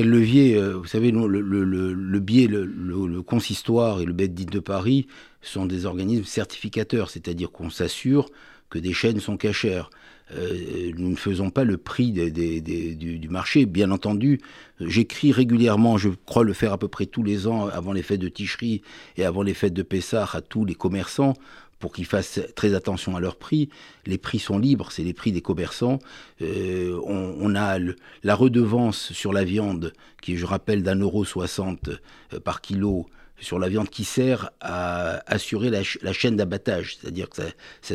quel 0.00 0.08
levier 0.08 0.56
euh, 0.56 0.78
Vous 0.78 0.86
savez, 0.86 1.10
le, 1.10 2.20
biais, 2.20 2.46
le, 2.46 3.20
consistoire 3.20 4.00
et 4.00 4.06
le 4.06 4.14
BED 4.14 4.48
de 4.48 4.58
Paris 4.58 5.06
sont 5.42 5.66
des 5.66 5.84
organismes 5.84 6.24
certificateurs, 6.24 7.10
c'est-à-dire 7.10 7.52
qu'on 7.52 7.68
s'assure 7.68 8.30
que 8.70 8.78
des 8.78 8.94
chaînes 8.94 9.20
sont 9.20 9.36
cachères. 9.36 9.90
Euh, 10.32 10.90
nous 10.96 11.10
ne 11.10 11.16
faisons 11.16 11.50
pas 11.50 11.64
le 11.64 11.76
prix 11.76 12.12
du, 12.12 13.28
marché. 13.28 13.66
Bien 13.66 13.90
entendu, 13.90 14.40
j'écris 14.80 15.32
régulièrement, 15.32 15.98
je 15.98 16.08
crois 16.24 16.44
le 16.44 16.54
faire 16.54 16.72
à 16.72 16.78
peu 16.78 16.88
près 16.88 17.04
tous 17.04 17.22
les 17.22 17.46
ans 17.46 17.68
avant 17.68 17.92
les 17.92 18.02
fêtes 18.02 18.20
de 18.20 18.28
Ticherie 18.28 18.80
et 19.18 19.26
avant 19.26 19.42
les 19.42 19.52
fêtes 19.52 19.74
de 19.74 19.82
Pessah 19.82 20.26
à 20.32 20.40
tous 20.40 20.64
les 20.64 20.74
commerçants 20.74 21.34
pour 21.80 21.92
qu'ils 21.92 22.06
fassent 22.06 22.40
très 22.54 22.74
attention 22.74 23.16
à 23.16 23.20
leurs 23.20 23.36
prix. 23.36 23.68
Les 24.06 24.18
prix 24.18 24.38
sont 24.38 24.58
libres, 24.58 24.92
c'est 24.92 25.02
les 25.02 25.14
prix 25.14 25.32
des 25.32 25.40
commerçants. 25.40 25.98
Euh, 26.42 27.00
on, 27.04 27.54
a 27.56 27.78
la 28.22 28.34
redevance 28.34 29.12
sur 29.12 29.32
la 29.32 29.42
viande, 29.42 29.92
qui 30.22 30.36
je 30.36 30.46
rappelle 30.46 30.82
d'un 30.82 30.96
euro 31.00 31.24
soixante 31.24 31.90
euh, 32.32 32.38
par 32.38 32.60
kilo, 32.60 33.06
sur 33.40 33.58
la 33.58 33.70
viande 33.70 33.88
qui 33.88 34.04
sert 34.04 34.50
à 34.60 35.22
assurer 35.26 35.70
la, 35.70 36.12
chaîne 36.12 36.36
d'abattage. 36.36 36.98
C'est-à-dire 37.00 37.30
que 37.30 37.42
ça, 37.80 37.94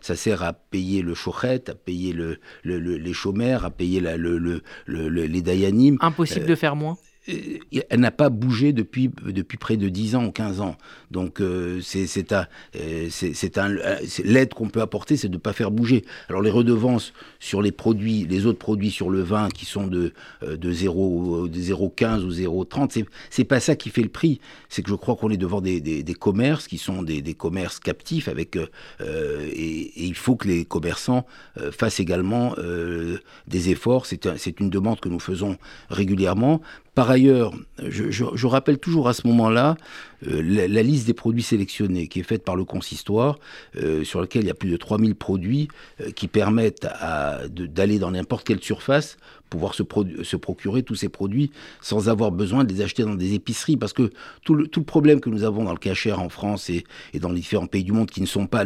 ça, 0.00 0.16
sert 0.16 0.42
à 0.42 0.52
payer 0.52 1.00
le 1.00 1.14
chouchet, 1.14 1.70
à 1.70 1.74
payer 1.74 2.12
le, 2.12 2.38
les 2.64 3.12
chômeurs, 3.14 3.64
à 3.64 3.70
payer 3.70 4.00
la, 4.00 4.18
les 4.18 5.42
dayanim. 5.42 5.96
Impossible 6.00 6.44
de 6.44 6.54
faire 6.54 6.76
moins 6.76 6.92
euh, 6.92 7.09
elle 7.28 8.00
n'a 8.00 8.10
pas 8.10 8.30
bougé 8.30 8.72
depuis, 8.72 9.10
depuis 9.24 9.58
près 9.58 9.76
de 9.76 9.88
10 9.88 10.16
ans 10.16 10.24
ou 10.24 10.32
15 10.32 10.60
ans. 10.60 10.76
Donc 11.10 11.40
euh, 11.40 11.80
c'est 11.82 12.32
un, 12.32 12.46
c'est 13.10 13.58
un 13.58 13.68
l'aide 14.24 14.54
qu'on 14.54 14.68
peut 14.68 14.80
apporter, 14.80 15.16
c'est 15.16 15.28
de 15.28 15.34
ne 15.34 15.38
pas 15.38 15.52
faire 15.52 15.70
bouger. 15.70 16.04
Alors 16.28 16.40
les 16.40 16.50
redevances 16.50 17.12
sur 17.38 17.60
les 17.62 17.72
produits, 17.72 18.26
les 18.28 18.46
autres 18.46 18.58
produits 18.58 18.90
sur 18.90 19.10
le 19.10 19.20
vin 19.20 19.48
qui 19.48 19.66
sont 19.66 19.86
de, 19.86 20.12
de 20.42 20.72
0,15 20.72 22.22
ou 22.22 22.30
0,30, 22.30 23.04
c'est 23.28 23.44
pas 23.44 23.60
ça 23.60 23.76
qui 23.76 23.90
fait 23.90 24.02
le 24.02 24.08
prix. 24.08 24.40
C'est 24.68 24.82
que 24.82 24.90
je 24.90 24.94
crois 24.94 25.16
qu'on 25.16 25.30
est 25.30 25.36
devant 25.36 25.60
des, 25.60 25.80
des, 25.80 26.14
commerces 26.14 26.66
qui 26.66 26.78
sont 26.78 27.02
des, 27.02 27.22
des 27.22 27.34
commerces 27.34 27.80
captifs 27.80 28.28
avec 28.28 28.56
et, 28.56 28.62
et, 29.02 30.04
il 30.04 30.14
faut 30.14 30.36
que 30.36 30.48
les 30.48 30.64
commerçants 30.64 31.26
fassent 31.70 32.00
également 32.00 32.54
des 33.46 33.70
efforts. 33.70 34.06
C'est 34.06 34.60
une 34.60 34.70
demande 34.70 35.00
que 35.00 35.08
nous 35.08 35.20
faisons 35.20 35.56
régulièrement. 35.90 36.60
Par 36.94 37.08
ailleurs, 37.08 37.52
je, 37.78 38.46
rappelle 38.46 38.78
toujours 38.78 39.08
à 39.08 39.14
ce 39.14 39.26
moment-là 39.28 39.76
euh, 40.26 40.66
la, 40.68 40.82
liste 40.82 41.06
des 41.06 41.14
produits 41.14 41.42
sélectionnés 41.42 42.08
qui 42.08 42.18
est 42.18 42.24
faite 42.24 42.44
par 42.44 42.56
le 42.56 42.64
consistoire, 42.64 43.38
euh, 43.76 44.02
sur 44.02 44.20
laquelle 44.20 44.42
il 44.42 44.48
y 44.48 44.50
a 44.50 44.54
plus 44.54 44.70
de 44.70 44.76
3000 44.76 45.14
produits 45.14 45.68
euh, 46.00 46.10
qui 46.10 46.26
permettent 46.26 46.88
d'aller 47.48 48.00
dans 48.00 48.10
n'importe 48.10 48.44
quelle 48.44 48.60
surface, 48.60 49.18
pouvoir 49.50 49.74
se, 49.74 49.82
procurer 50.36 50.82
tous 50.82 50.96
ces 50.96 51.08
produits 51.08 51.52
sans 51.80 52.08
avoir 52.08 52.32
besoin 52.32 52.64
de 52.64 52.72
les 52.72 52.82
acheter 52.82 53.04
dans 53.04 53.14
des 53.14 53.34
épiceries. 53.34 53.76
Parce 53.76 53.92
que 53.92 54.10
tout 54.44 54.54
le, 54.54 54.66
problème 54.66 55.20
que 55.20 55.30
nous 55.30 55.44
avons 55.44 55.64
dans 55.64 55.72
le 55.72 55.78
cachère 55.78 56.20
en 56.20 56.28
France 56.28 56.70
et, 56.70 56.84
dans 57.18 57.30
les 57.30 57.40
différents 57.40 57.66
pays 57.66 57.84
du 57.84 57.92
monde 57.92 58.10
qui 58.10 58.20
ne 58.20 58.26
sont 58.26 58.46
pas 58.46 58.64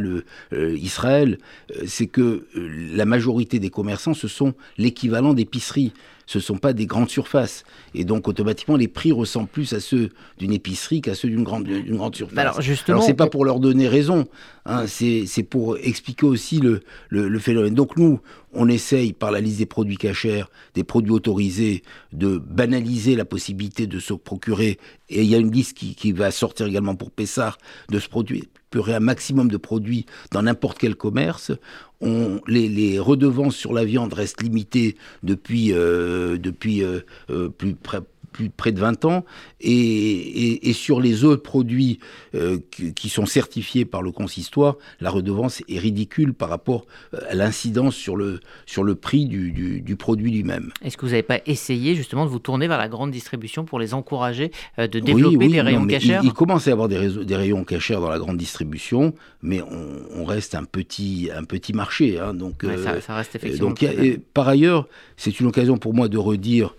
Israël, 0.52 1.38
c'est 1.86 2.06
que 2.06 2.46
la 2.54 3.04
majorité 3.04 3.58
des 3.58 3.70
commerçants, 3.70 4.14
ce 4.14 4.28
sont 4.28 4.54
l'équivalent 4.78 5.34
d'épiceries 5.34 5.92
ce 6.26 6.38
ne 6.38 6.42
sont 6.42 6.56
pas 6.56 6.72
des 6.72 6.86
grandes 6.86 7.10
surfaces. 7.10 7.64
Et 7.94 8.04
donc, 8.04 8.28
automatiquement, 8.28 8.76
les 8.76 8.88
prix 8.88 9.12
ressemblent 9.12 9.48
plus 9.48 9.72
à 9.72 9.80
ceux 9.80 10.10
d'une 10.38 10.52
épicerie 10.52 11.00
qu'à 11.00 11.14
ceux 11.14 11.28
d'une 11.28 11.42
grande, 11.44 11.68
grande 11.68 12.16
surface. 12.16 12.38
Alors, 12.38 12.60
justement. 12.60 13.00
c'est 13.00 13.14
pas 13.14 13.26
pour 13.26 13.44
leur 13.44 13.60
donner 13.60 13.88
raison, 13.88 14.26
hein, 14.66 14.86
c'est 14.86 15.46
pour 15.48 15.76
expliquer 15.78 16.26
aussi 16.26 16.60
le, 16.60 16.82
le, 17.08 17.38
phénomène. 17.38 17.74
Donc, 17.74 17.96
nous, 17.96 18.20
on 18.52 18.68
essaye, 18.68 19.12
par 19.12 19.30
la 19.30 19.40
liste 19.40 19.58
des 19.58 19.66
produits 19.66 19.96
cachers, 19.96 20.44
des 20.74 20.84
produits 20.84 21.12
autorisés, 21.12 21.82
de 22.12 22.38
banaliser 22.38 23.16
la 23.16 23.24
possibilité 23.24 23.86
de 23.86 23.98
se 23.98 24.14
procurer. 24.14 24.78
Et 25.10 25.22
il 25.22 25.28
y 25.28 25.34
a 25.34 25.38
une 25.38 25.52
liste 25.52 25.76
qui, 25.76 26.12
va 26.12 26.30
sortir 26.30 26.66
également 26.66 26.94
pour 26.94 27.10
Pessard, 27.10 27.58
de 27.90 27.98
se 27.98 28.08
produire 28.08 28.44
un 28.86 29.00
maximum 29.00 29.50
de 29.50 29.56
produits 29.56 30.06
dans 30.32 30.42
n'importe 30.42 30.78
quel 30.78 30.96
commerce. 30.96 31.52
Les, 32.00 32.98
redevances 32.98 33.56
sur 33.56 33.72
la 33.72 33.84
viande 33.84 34.12
restent 34.12 34.42
limitées 34.42 34.96
depuis, 35.22 35.72
euh, 35.72 36.36
euh, 36.66 37.00
euh, 37.30 37.48
plus 37.48 37.74
près 37.74 38.00
plus 38.34 38.50
près 38.50 38.72
de 38.72 38.80
20 38.80 39.04
ans, 39.04 39.24
et, 39.60 40.72
sur 40.74 41.00
les 41.00 41.24
autres 41.24 41.42
produits 41.42 42.00
euh, 42.34 42.58
qui, 42.70 43.08
sont 43.08 43.26
certifiés 43.26 43.84
par 43.84 44.02
le 44.02 44.10
consistoire, 44.10 44.76
la 45.00 45.08
redevance 45.08 45.62
est 45.68 45.78
ridicule 45.78 46.34
par 46.34 46.48
rapport 46.48 46.84
euh, 47.14 47.20
à 47.30 47.34
l'incidence 47.34 47.94
sur 47.94 48.16
le, 48.16 48.40
sur 48.66 48.82
le 48.82 48.96
prix 48.96 49.26
du, 49.26 49.96
produit 49.96 50.32
lui-même. 50.32 50.72
Est-ce 50.82 50.96
que 50.96 51.06
vous 51.06 51.12
n'avez 51.12 51.22
pas 51.22 51.38
essayé 51.46 51.94
justement 51.94 52.24
de 52.24 52.30
vous 52.30 52.40
tourner 52.40 52.66
vers 52.66 52.78
la 52.78 52.88
grande 52.88 53.12
distribution 53.12 53.64
pour 53.64 53.78
les 53.78 53.94
encourager 53.94 54.50
euh, 54.80 54.88
de 54.88 54.98
développer 54.98 55.46
des 55.46 55.60
rayons 55.60 55.86
cachers 55.86 56.18
il, 56.24 56.32
commence 56.32 56.66
à 56.66 56.70
y 56.70 56.72
avoir 56.72 56.88
des, 56.88 57.24
des 57.24 57.36
rayons 57.36 57.62
cachers 57.62 57.94
dans 57.94 58.10
la 58.10 58.18
grande 58.18 58.36
distribution, 58.36 59.14
mais 59.42 59.62
on, 59.62 60.24
reste 60.24 60.56
un 60.56 60.64
petit, 60.64 61.30
un 61.32 61.44
petit 61.44 61.72
marché. 61.72 62.18
Hein, 62.18 62.34
donc, 62.34 62.66
ça, 62.82 63.14
reste 63.14 63.36
effectivement. 63.36 63.68
Donc, 63.68 63.86
par 64.32 64.48
ailleurs, 64.48 64.88
c'est 65.16 65.38
une 65.38 65.46
occasion 65.46 65.76
pour 65.76 65.94
moi 65.94 66.08
de 66.08 66.18
redire 66.18 66.74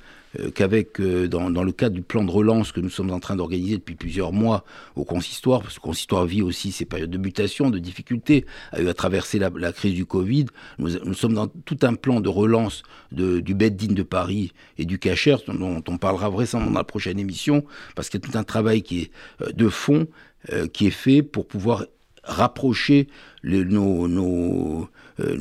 qu'avec, 0.53 0.99
euh, 0.99 1.27
dans, 1.27 1.49
le 1.49 1.71
cadre 1.71 1.95
du 1.95 2.01
plan 2.01 2.23
de 2.23 2.31
relance 2.31 2.71
que 2.71 2.79
nous 2.79 2.89
sommes 2.89 3.11
en 3.11 3.19
train 3.19 3.35
d'organiser 3.35 3.77
depuis 3.77 3.95
plusieurs 3.95 4.33
mois 4.33 4.63
au 4.95 5.03
consistoire, 5.03 5.61
parce 5.61 5.75
que 5.75 5.79
le 5.81 5.87
consistoire 5.87 6.25
vit 6.25 6.41
aussi 6.41 6.71
ces 6.71 6.85
périodes 6.85 7.09
de 7.09 7.17
mutation, 7.17 7.69
de 7.69 7.79
difficultés, 7.79 8.45
a 8.71 8.81
eu 8.81 8.87
à 8.87 8.93
traverser 8.93 9.39
la, 9.39 9.71
crise 9.71 9.93
du 9.93 10.05
Covid. 10.05 10.45
Nous, 10.79 11.13
sommes 11.13 11.33
dans 11.33 11.47
tout 11.47 11.79
un 11.81 11.95
plan 11.95 12.21
de 12.21 12.29
relance 12.29 12.83
du 13.11 13.53
Beddin 13.53 13.93
de 13.93 14.03
Paris 14.03 14.53
et 14.77 14.85
du 14.85 14.99
Cacher, 14.99 15.37
dont, 15.47 15.83
on 15.87 15.97
parlera 15.97 16.29
vraisemblablement 16.29 16.73
dans 16.73 16.79
la 16.79 16.85
prochaine 16.85 17.19
émission, 17.19 17.65
parce 17.95 18.09
qu'il 18.09 18.21
y 18.21 18.25
a 18.25 18.29
tout 18.31 18.37
un 18.37 18.43
travail 18.43 18.81
qui 18.81 19.01
est 19.01 19.11
euh, 19.41 19.51
de 19.51 19.69
fond, 19.69 20.07
qui 20.73 20.85
est 20.85 20.91
fait 20.91 21.23
pour 21.23 21.47
pouvoir 21.47 21.85
rapprocher 22.25 23.07
euh, 23.45 25.37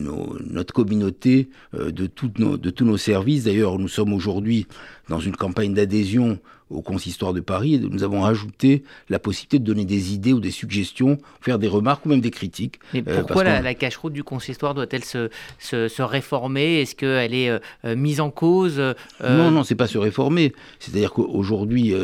notre 0.50 0.72
communauté 0.74 1.48
euh, 1.74 1.90
de 1.90 2.06
tous 2.06 2.84
nos 2.84 2.96
services. 2.96 3.44
D'ailleurs, 3.44 3.78
nous 3.78 3.88
sommes 3.88 4.12
aujourd'hui 4.12 4.66
dans 5.08 5.20
une 5.20 5.36
campagne 5.36 5.74
d'adhésion 5.74 6.38
au 6.70 6.80
consistoire 6.80 7.34
de 7.34 7.40
Paris, 7.40 7.78
nous 7.78 8.04
avons 8.04 8.22
rajouté 8.22 8.84
la 9.10 9.18
possibilité 9.18 9.58
de 9.58 9.64
donner 9.64 9.84
des 9.84 10.14
idées 10.14 10.32
ou 10.32 10.40
des 10.40 10.50
suggestions, 10.50 11.18
faire 11.40 11.58
des 11.58 11.68
remarques 11.68 12.06
ou 12.06 12.08
même 12.08 12.20
des 12.20 12.30
critiques. 12.30 12.80
Mais 12.94 13.04
euh, 13.06 13.18
pourquoi 13.20 13.44
la, 13.44 13.74
cache-route 13.74 14.12
du 14.12 14.24
consistoire 14.24 14.74
doit-elle 14.74 15.04
se, 15.04 15.28
se, 15.58 16.02
réformer? 16.02 16.80
Est-ce 16.80 16.94
qu'elle 16.94 17.34
est, 17.34 17.50
euh, 17.50 17.96
mise 17.96 18.20
en 18.20 18.30
cause 18.30 18.78
euh 18.78 18.94
Non, 19.22 19.50
non, 19.50 19.62
c'est 19.62 19.74
pas 19.74 19.86
se 19.86 19.98
réformer. 19.98 20.52
C'est-à-dire 20.78 21.12
qu'aujourd'hui, 21.12 21.94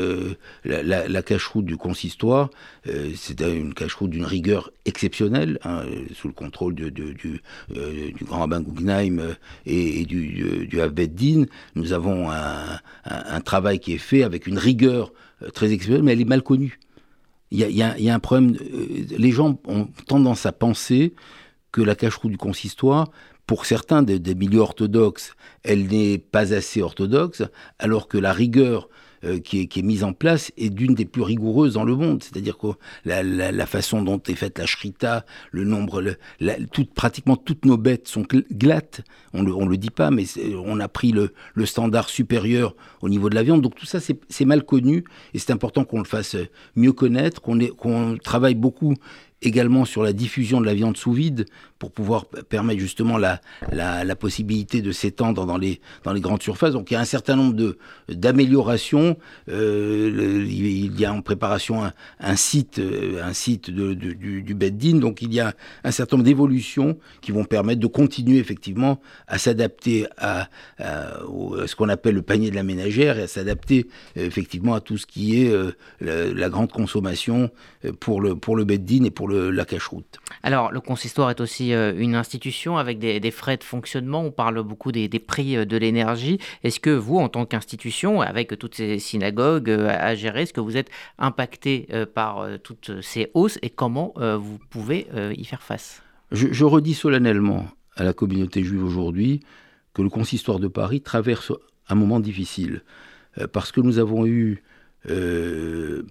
la, 0.65 0.83
la, 0.83 1.23
cache-route 1.23 1.65
du 1.65 1.77
consistoire, 1.77 2.51
c'est 2.85 3.41
une 3.41 3.75
cache-route 3.75 4.11
d'une 4.11 4.25
rigueur 4.25 4.71
exceptionnelle, 4.85 5.59
hein, 5.65 5.83
sous 6.15 6.29
le 6.29 6.35
contrôle 6.35 6.75
de, 6.75 6.89
du, 6.89 7.15
du, 7.15 8.25
grand 8.25 8.41
rabbin 8.41 8.61
Guggenheim 8.61 9.37
et, 9.67 10.05
du, 10.05 10.67
du 10.67 11.09
Din. 11.09 11.45
Nous 11.75 11.93
avons 11.93 12.31
un, 12.31 12.81
un 13.05 13.41
travail 13.41 13.81
qui 13.81 13.95
est 13.95 13.99
fait 13.99 14.23
avec 14.23 14.47
une 14.47 14.50
rigueur 14.59 15.13
euh, 15.43 15.51
très 15.51 15.73
exceptionnelle, 15.73 16.05
mais 16.05 16.13
elle 16.13 16.21
est 16.21 16.25
mal 16.25 16.43
connue. 16.43 16.79
Il 17.53 17.59
y 17.59 17.83
a, 17.83 18.15
un 18.15 18.19
problème. 18.21 18.57
Euh, 18.61 19.05
les 19.19 19.33
gens 19.33 19.59
ont 19.67 19.89
tendance 20.07 20.47
à 20.47 20.53
penser 20.53 21.15
que 21.73 21.81
la 21.81 21.97
cache-roue 21.97 22.29
du 22.29 22.37
consistoire, 22.37 23.11
pour 23.47 23.67
certains 23.67 24.03
des, 24.03 24.35
milieux 24.37 24.61
orthodoxes, 24.61 25.35
elle 25.65 25.89
n'est 25.89 26.19
pas 26.19 26.55
assez 26.55 26.83
orthodoxe, 26.83 27.43
alors 27.81 28.07
que 28.07 28.19
la 28.19 28.33
rigueur 28.33 28.89
qui, 29.45 29.61
est, 29.61 29.67
qui, 29.67 29.81
est, 29.81 29.83
mise 29.83 30.05
en 30.05 30.13
place 30.13 30.53
est 30.57 30.71
d'une 30.71 30.95
des 30.95 31.05
plus 31.05 31.23
rigoureuses 31.23 31.75
dans 31.75 31.85
le 31.85 31.95
monde. 31.95 32.23
C'est-à-dire 32.23 32.57
que 32.59 32.69
la, 33.05 33.67
façon 33.67 34.03
dont 34.03 34.21
est 34.29 34.35
faite 34.35 34.59
la 34.59 34.67
shrita, 34.67 35.25
le 35.51 35.65
nombre, 35.65 36.03
le, 36.03 36.17
pratiquement 36.95 37.37
toutes 37.37 37.65
nos 37.65 37.77
bêtes 37.77 38.09
sont 38.09 38.25
glattes. 38.53 39.03
On 39.33 39.47
on 39.47 39.67
le 39.67 39.77
dit 39.77 39.91
pas, 39.91 40.11
mais 40.11 40.25
on 40.65 40.81
a 40.81 40.89
pris 40.89 41.13
le, 41.13 41.33
standard 41.67 42.09
supérieur 42.09 42.75
au 43.03 43.09
niveau 43.09 43.31
de 43.31 43.35
la 43.35 43.43
viande. 43.43 43.63
Donc 43.63 43.75
tout 43.75 43.87
ça, 43.87 43.99
c'est 44.01 44.45
mal 44.45 44.65
connu 44.65 45.05
et 45.35 45.39
c'est 45.39 45.53
important 45.53 45.85
qu'on 45.85 45.99
le 45.99 46.05
fasse 46.05 46.37
mieux 46.77 46.93
connaître, 46.93 47.41
qu'on 47.41 48.17
travaille 48.23 48.55
beaucoup 48.55 48.95
également 49.43 49.85
sur 49.85 50.03
la 50.03 50.13
diffusion 50.13 50.61
de 50.61 50.67
la 50.67 50.75
viande 50.75 50.97
sous 50.97 51.13
vide 51.13 51.47
pour 51.81 51.91
pouvoir 51.91 52.27
permettre 52.27 52.79
justement 52.79 53.17
la, 53.17 53.41
la, 53.73 54.15
possibilité 54.15 54.83
de 54.83 54.93
s'étendre 54.93 55.47
dans 55.47 55.57
les, 55.57 55.81
dans 56.05 56.13
les 56.13 56.21
grandes 56.21 56.43
surfaces. 56.43 56.75
Donc 56.75 56.91
il 56.91 56.95
y 56.95 56.97
a 56.99 57.01
un 57.01 57.07
certain 57.07 57.37
nombre 57.37 57.55
de, 57.55 57.79
d'améliorations. 58.11 59.17
Euh, 59.49 60.45
il 60.47 61.01
y 61.01 61.07
a 61.07 61.13
en 61.13 61.23
préparation 61.23 61.91
un, 62.21 62.37
site, 62.37 62.79
euh, 62.79 63.25
un 63.25 63.33
site 63.33 63.71
de, 63.71 63.95
du, 63.95 64.43
du 64.43 64.55
Beddin. 64.55 64.99
Donc 64.99 65.23
il 65.23 65.33
y 65.33 65.41
a 65.41 65.55
un 65.83 65.91
certain 65.91 66.19
nombre 66.19 66.27
d'évolutions 66.27 66.99
qui 67.23 67.33
vont 67.33 67.45
permettre 67.45 67.81
de 67.81 67.87
continuer 67.87 68.37
effectivement 68.37 69.01
à 69.27 69.39
s'adapter 69.39 70.07
à, 70.19 70.51
ce 70.79 71.75
qu'on 71.75 71.89
appelle 71.89 72.15
le 72.15 72.23
panier 72.23 72.51
de 72.51 72.57
la 72.57 72.63
ménagère 72.63 73.19
et 73.19 73.23
à 73.23 73.27
s'adapter 73.27 73.87
euh, 74.19 74.27
effectivement 74.27 74.75
à 74.75 74.83
tout 74.83 74.99
ce 74.99 75.07
qui 75.07 75.43
est 75.43 75.51
la, 76.03 76.49
grande 76.51 76.73
consommation 76.73 77.51
pour 78.01 78.21
le, 78.21 78.35
pour 78.35 78.55
le 78.55 78.65
Beddin 78.65 79.05
et 79.05 79.11
pour 79.11 79.29
le, 79.29 79.51
la 79.51 79.65
cache-route. 79.65 80.19
Alors 80.43 80.73
le 80.73 80.81
consistoire 80.81 81.31
est 81.31 81.41
aussi 81.41 81.70
euh, 81.75 81.93
une 81.97 82.15
institution 82.15 82.79
avec 82.79 82.99
des, 82.99 83.31
frais 83.31 83.57
de 83.57 83.65
fonctionnement. 83.65 84.23
On 84.23 84.31
parle 84.31 84.63
beaucoup 84.63 84.93
des, 84.93 85.09
prix 85.19 85.57
euh, 85.57 85.65
de 85.65 85.77
l'énergie. 85.77 86.39
Est-ce 86.65 86.81
que 86.81 86.91
vous, 86.91 87.19
en 87.19 87.29
tant 87.29 87.47
qu'institution, 87.47 88.21
avec 88.21 88.59
toutes 88.59 88.75
ces 88.75 88.99
synagogues 88.99 89.71
euh, 89.71 89.89
à 89.89 90.15
gérer, 90.15 90.43
est-ce 90.43 90.53
que 90.53 90.61
vous 90.61 90.77
êtes 90.77 90.91
impacté 91.19 91.89
par 92.15 92.47
toutes 92.63 93.01
ces 93.03 93.31
hausses 93.35 93.59
et 93.63 93.71
comment 93.71 94.15
vous 94.17 94.59
pouvez 94.71 95.07
y 95.37 95.45
faire 95.45 95.63
face? 95.63 96.03
Je, 96.33 96.65
redis 96.65 96.95
solennellement 96.95 97.67
à 97.97 98.05
la 98.05 98.13
communauté 98.13 98.63
juive 98.63 98.85
aujourd'hui 98.85 99.41
que 99.95 100.03
le 100.03 100.09
consistoire 100.09 100.59
de 100.59 100.69
Paris 100.69 101.01
traverse 101.01 101.53
un 101.89 101.95
moment 101.95 102.21
difficile 102.21 102.83
parce 103.53 103.73
que 103.73 103.81
nous 103.81 103.99
avons 103.99 104.27
eu 104.27 104.63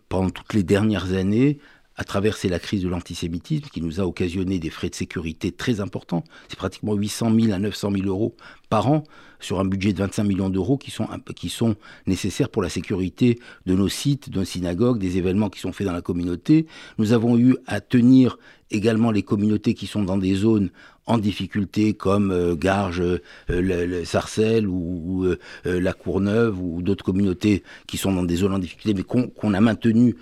pendant 0.10 0.30
toutes 0.30 0.54
les 0.54 0.64
dernières 0.64 1.14
années 1.14 1.60
à 2.00 2.06
traverser 2.06 2.48
la 2.48 2.60
crise 2.60 2.82
de 2.82 2.88
l'antisémitisme 2.88 3.68
qui 3.74 3.82
nous 3.82 4.00
a 4.00 4.06
occasionné 4.06 4.58
des 4.58 4.70
frais 4.70 4.90
de 4.90 4.96
sécurité 4.96 5.52
très 5.52 5.82
importants. 5.82 6.24
C'est 6.48 6.58
pratiquement 6.58 6.94
800 6.94 7.36
000 7.38 7.54
à 7.54 7.60
900 7.60 7.92
000 7.92 8.08
euros 8.08 8.38
par 8.70 8.88
an 8.88 9.04
sur 9.42 9.60
un 9.60 9.66
budget 9.66 9.92
de 9.92 9.98
25 9.98 10.24
millions 10.24 10.50
d'euros 10.50 10.78
qui 10.78 10.92
sont, 10.92 11.08
qui 11.36 11.50
sont 11.50 11.76
nécessaires 12.08 12.48
pour 12.48 12.62
la 12.62 12.70
sécurité 12.70 13.38
de 13.66 13.76
nos 13.76 13.90
sites, 13.90 14.30
de 14.30 14.40
nos 14.40 14.46
synagogues, 14.46 14.98
des 14.98 15.18
événements 15.18 15.50
qui 15.50 15.60
sont 15.60 15.74
faits 15.74 15.88
dans 15.88 15.94
la 15.94 16.02
communauté. 16.02 16.68
Nous 17.00 17.12
avons 17.12 17.38
eu 17.38 17.58
à 17.68 17.82
tenir 17.82 18.40
également 18.72 19.12
les 19.12 19.24
communautés 19.24 19.74
qui 19.74 19.86
sont 19.86 20.04
dans 20.04 20.18
des 20.18 20.36
zones 20.36 20.70
en 21.10 21.18
difficulté 21.18 21.96
comme 21.96 22.32
euh, 22.32 22.56
Garges, 22.56 23.02
euh, 23.02 23.20
le, 23.50 24.06
Sarcelles 24.06 24.68
ou, 24.68 25.26
euh, 25.26 25.38
la 25.66 25.92
Courneuve 25.92 26.62
ou 26.62 26.84
d'autres 26.84 27.04
communautés 27.04 27.64
qui 27.88 27.98
sont 27.98 28.14
dans 28.14 28.24
des 28.24 28.38
zones 28.38 28.54
en 28.54 28.60
difficulté 28.60 28.94
mais 28.94 29.04
qu'on 29.04 29.54
a 29.54 29.60
maintenu 29.60 30.16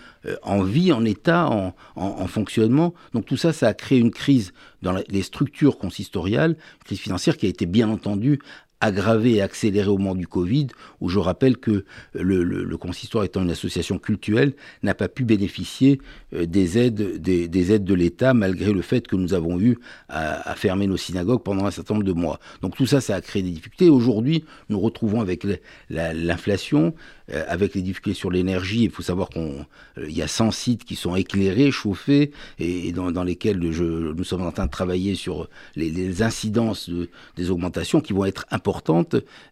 en 0.44 0.64
vie, 0.64 0.92
en 0.92 1.06
état, 1.06 1.48
en, 1.50 1.76
en, 1.96 2.28
fonctionnement. 2.28 2.94
Donc 3.14 3.26
tout 3.26 3.38
ça, 3.38 3.54
ça 3.54 3.68
a 3.68 3.74
créé 3.74 4.00
une 4.00 4.12
crise 4.12 4.54
dans 4.82 4.94
les 5.10 5.22
structures 5.22 5.78
consistoriales, 5.78 6.56
crise 6.86 7.00
financière 7.00 7.38
qui 7.38 7.46
a 7.46 7.50
été 7.50 7.66
bien 7.66 7.90
entendu 7.90 8.40
aggravé 8.80 9.36
et 9.36 9.42
accéléré 9.42 9.88
au 9.88 9.98
moment 9.98 10.16
du 10.16 10.28
Covid, 10.28 10.68
où 11.02 11.10
je 11.10 11.20
rappelle 11.20 11.58
que 11.58 11.86
le, 12.14 12.78
consistoire 12.78 13.24
étant 13.24 13.42
une 13.42 13.52
association 13.52 13.98
culturelle, 13.98 14.54
n'a 14.84 14.94
pas 14.94 15.08
pu 15.08 15.26
bénéficier 15.26 16.00
euh, 16.34 16.46
des 16.46 16.78
aides, 16.78 17.20
des, 17.20 17.72
aides 17.72 17.84
de 17.84 17.94
l'État, 17.94 18.34
malgré 18.34 18.72
le 18.72 18.82
fait 18.82 19.08
que 19.08 19.16
nous 19.16 19.34
avons 19.34 19.60
eu 19.60 19.78
à, 20.10 20.54
fermer 20.56 20.88
nos 20.88 20.98
synagogues 20.98 21.42
pendant 21.42 21.66
un 21.66 21.72
certain 21.72 21.96
nombre 21.96 22.06
de 22.06 22.14
mois. 22.14 22.40
Donc 22.62 22.76
tout 22.76 22.86
ça, 22.86 23.02
ça 23.02 23.16
a 23.16 23.22
créé 23.22 23.42
des 23.42 23.50
difficultés. 23.50 23.90
Aujourd'hui, 23.90 24.46
nous 24.70 24.80
retrouvons 24.80 25.22
avec 25.22 25.46
l'inflation, 25.90 26.94
euh, 27.34 27.44
avec 27.48 27.76
les 27.76 27.82
difficultés 27.82 28.18
sur 28.18 28.32
l'énergie. 28.32 28.84
Il 28.84 28.90
faut 28.92 29.04
savoir 29.04 29.30
qu'il 29.30 29.42
euh, 29.42 30.10
y 30.10 30.22
a 30.22 30.28
100 30.28 30.52
sites 30.52 30.86
qui 30.86 30.96
sont 30.96 31.16
éclairés, 31.16 31.72
chauffés, 31.72 32.32
et, 32.60 32.92
dans, 32.92 33.24
lesquels 33.24 33.60
nous 33.60 34.24
sommes 34.24 34.46
en 34.46 34.52
train 34.52 34.66
de 34.66 34.72
travailler 34.72 35.16
sur 35.16 35.50
les, 35.76 36.22
incidences 36.22 36.90
des 37.36 37.52
augmentations 37.52 38.02
qui 38.02 38.14
vont 38.14 38.26
être 38.26 38.46
importantes, 38.52 38.67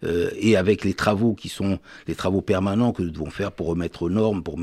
euh, 0.03 0.29
et 0.39 0.55
avec 0.55 0.84
les 0.84 0.93
travaux 0.93 1.34
qui 1.34 1.50
sont 1.50 1.79
les 2.07 2.15
travaux 2.15 2.41
permanents 2.41 2.91
que 2.91 3.01
nous 3.01 3.12
devons 3.12 3.29
faire 3.29 3.51
pour 3.51 3.67
remettre 3.67 4.03
aux 4.03 4.10
normes, 4.10 4.43
pour, 4.43 4.60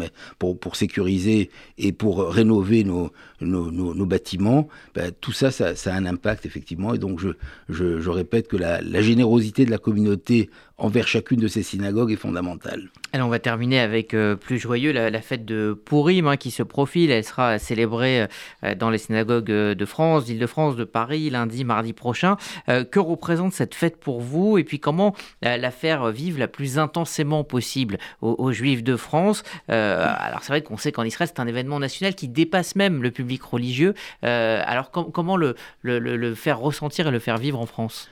pour, 0.58 0.76
sécuriser 0.76 1.50
et 1.78 1.92
pour 1.92 2.26
rénover 2.28 2.84
nos, 2.84 3.10
nos, 3.40 4.06
bâtiments, 4.06 4.68
ben, 4.94 5.12
tout 5.20 5.32
ça, 5.32 5.50
ça, 5.50 5.72
a 5.72 5.94
un 5.94 6.06
impact 6.06 6.46
effectivement. 6.46 6.94
Et 6.94 6.98
donc 6.98 7.20
je, 7.20 7.30
je, 7.68 8.10
répète 8.10 8.48
que 8.48 8.56
la, 8.56 8.80
la 8.80 9.02
générosité 9.02 9.64
de 9.64 9.70
la 9.70 9.78
communauté 9.78 10.50
envers 10.82 11.06
chacune 11.06 11.38
de 11.38 11.46
ces 11.46 11.62
synagogues 11.62 12.10
est 12.10 12.16
fondamentale. 12.16 12.88
Alors 13.12 13.28
on 13.28 13.30
va 13.30 13.38
terminer 13.38 13.78
avec 13.78 14.14
euh, 14.14 14.34
plus 14.34 14.58
joyeux 14.58 14.92
la, 14.92 15.22
fête 15.22 15.44
de 15.44 15.80
Purim 15.84 16.26
hein, 16.26 16.36
qui 16.36 16.50
se 16.50 16.64
profile. 16.64 17.10
Elle 17.12 17.24
sera 17.24 17.58
célébrée 17.58 18.26
euh, 18.64 18.74
dans 18.74 18.90
les 18.90 18.98
synagogues 18.98 19.50
euh, 19.50 19.74
de 19.76 19.84
France, 19.84 20.24
d'Île-de-France, 20.24 20.74
de 20.74 20.84
Paris, 20.84 21.30
lundi, 21.30 21.64
mardi 21.64 21.92
prochain. 21.92 22.36
que 22.66 22.98
représente 22.98 23.52
cette 23.52 23.74
fête 23.74 23.98
pour 23.98 24.20
vous? 24.20 24.58
Et 24.58 24.64
puis 24.64 24.80
comment 24.80 25.14
la 25.42 25.70
faire 25.70 26.10
vivre 26.10 26.38
la 26.38 26.48
plus 26.48 26.78
intensément 26.78 27.44
possible 27.44 27.98
aux, 28.20 28.52
Juifs 28.52 28.82
de 28.82 28.96
France? 28.96 29.44
Alors 29.68 30.40
c'est 30.42 30.52
vrai 30.52 30.62
qu'on 30.62 30.76
sait 30.76 30.90
qu'en 30.90 31.04
Israël 31.04 31.30
c'est 31.32 31.40
un 31.40 31.46
événement 31.46 31.78
national 31.78 32.14
qui 32.14 32.28
dépasse 32.28 32.74
même 32.74 33.02
le 33.02 33.10
public 33.10 33.42
religieux. 33.42 33.94
alors 34.22 34.90
comment 34.90 35.36
le 35.36 36.34
faire 36.34 36.58
ressentir 36.58 37.08
et 37.08 37.10
le 37.10 37.18
faire 37.18 37.38
vivre 37.38 37.60
en 37.60 37.66
France? 37.66 38.10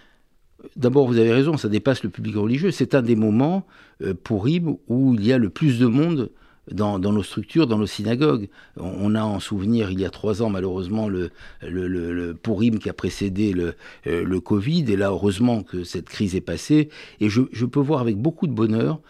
D'abord, 0.76 1.06
vous 1.06 1.18
avez 1.18 1.32
raison, 1.32 1.56
ça 1.56 1.68
dépasse 1.68 2.02
le 2.02 2.10
public 2.10 2.36
religieux. 2.36 2.70
C'est 2.70 2.94
un 2.94 3.02
des 3.02 3.16
moments 3.16 3.66
euh, 4.02 4.14
pour 4.14 4.46
où 4.88 5.14
il 5.14 5.26
y 5.26 5.32
a 5.32 5.38
le 5.38 5.50
plus 5.50 5.78
de 5.78 5.86
monde 5.86 6.30
dans, 6.70 6.98
nos 6.98 7.22
structures, 7.22 7.66
dans 7.66 7.78
nos 7.78 7.86
synagogues. 7.86 8.48
On, 8.76 9.14
a 9.14 9.22
en 9.22 9.40
souvenir, 9.40 9.90
il 9.90 10.00
y 10.00 10.04
a 10.04 10.10
trois 10.10 10.42
ans, 10.42 10.50
malheureusement, 10.50 11.08
le, 11.08 11.30
le, 11.62 12.34
Purim 12.34 12.78
qui 12.78 12.88
a 12.88 12.92
précédé 12.92 13.52
le, 13.52 13.74
euh, 14.06 14.24
le 14.24 14.40
Covid. 14.40 14.84
Et 14.88 14.96
là, 14.96 15.08
heureusement 15.08 15.62
que 15.62 15.84
cette 15.84 16.08
crise 16.08 16.34
est 16.36 16.40
passée. 16.40 16.88
Et 17.20 17.28
je, 17.28 17.64
peux 17.64 17.80
voir 17.80 18.00
avec 18.00 18.16
beaucoup 18.16 18.46
de 18.46 18.52
bonheur 18.52 19.00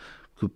que 0.41 0.47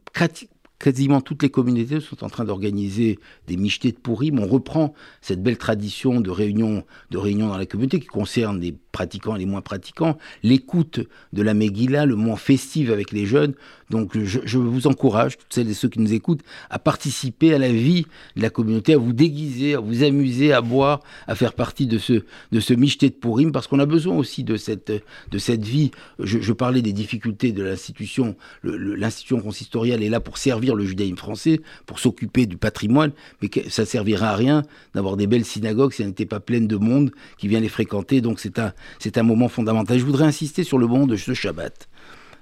quasiment 0.79 1.21
toutes 1.21 1.43
les 1.43 1.51
communautés 1.51 2.01
sont 2.01 2.25
en 2.25 2.29
train 2.29 2.45
d'organiser 2.45 3.19
des 3.47 3.57
michetés 3.57 3.93
de 3.93 3.99
Purim. 3.99 4.39
On 4.39 4.47
reprend 4.47 4.95
cette 5.21 5.43
belle 5.43 5.59
tradition 5.59 6.21
de 6.21 6.31
réunion, 6.31 6.85
de 7.11 7.19
réunion 7.19 7.49
dans 7.49 7.59
la 7.59 7.67
communauté 7.67 8.01
qui 8.01 8.07
concerne 8.07 8.61
les 8.61 8.77
pratiquants 8.95 9.35
et 9.35 9.41
les 9.41 9.47
moins 9.47 9.61
pratiquants, 9.61 10.17
l'écoute 10.45 11.01
de 11.33 11.43
la 11.43 11.53
Megillah, 11.53 12.07
le 12.07 12.15
moment 12.15 12.37
festif 12.37 12.91
avec 12.91 13.11
les 13.11 13.27
jeunes. 13.27 13.55
Donc 13.91 14.17
je, 14.17 14.59
vous 14.59 14.87
encourage, 14.87 15.37
toutes 15.37 15.53
celles 15.53 15.69
et 15.69 15.75
ceux 15.75 15.89
qui 15.89 16.01
nous 16.01 16.15
écoutent, 16.15 16.41
à 16.71 16.79
participer 16.79 17.53
à 17.53 17.59
la 17.59 17.71
vie 17.71 18.07
de 18.37 18.43
la 18.43 18.51
communauté, 18.51 18.95
à 18.95 18.99
vous 18.99 19.13
déguiser, 19.13 19.75
à 19.75 19.81
vous 19.81 20.03
amuser, 20.05 20.53
à 20.53 20.61
boire, 20.61 21.01
à 21.27 21.35
faire 21.35 21.53
partie 21.53 21.87
de 21.87 21.99
ce, 21.99 22.25
de 22.53 22.61
ce 22.61 22.73
michté 22.73 23.11
de 23.11 23.15
Purim, 23.15 23.53
parce 23.53 23.67
qu'on 23.67 23.81
a 23.81 23.87
besoin 23.87 24.17
aussi 24.17 24.45
de 24.45 24.57
cette, 24.57 24.93
de 25.31 25.39
cette 25.39 25.65
vie. 25.65 25.91
Je, 26.19 26.53
parlais 26.53 26.83
des 26.83 26.93
difficultés 26.93 27.53
de 27.53 27.63
l'institution. 27.63 28.37
L'institution 28.63 29.41
consistoriale 29.41 30.03
est 30.03 30.09
là 30.09 30.21
pour 30.21 30.39
servir 30.39 30.77
le 30.77 30.85
judaïsme 30.85 31.17
français, 31.17 31.61
pour 31.85 31.99
s'occuper 31.99 32.47
du 32.47 32.57
patrimoine, 32.57 33.11
mais 33.43 33.51
ça 33.69 33.85
servira 33.85 34.31
à 34.31 34.37
rien 34.37 34.63
d'avoir 34.95 35.17
des 35.17 35.27
belles 35.27 35.45
synagogues 35.45 35.93
si 35.93 36.03
elles 36.03 36.09
n'étaient 36.09 36.27
pas 36.27 36.41
pleines 36.41 36.69
de 36.69 36.77
monde 36.77 37.11
qui 37.39 37.49
vient 37.49 37.61
les 37.61 37.69
fréquenter. 37.69 38.21
Donc 38.21 38.41
c'est 38.41 38.59
un, 38.59 38.73
c'est 38.99 39.19
un 39.19 39.23
moment 39.23 39.49
fondamental. 39.49 39.99
Je 39.99 40.05
voudrais 40.05 40.25
insister 40.25 40.65
sur 40.65 40.79
le 40.79 40.87
moment 40.87 41.07
de 41.07 41.17
ce 41.17 41.35
Shabbat. 41.35 41.89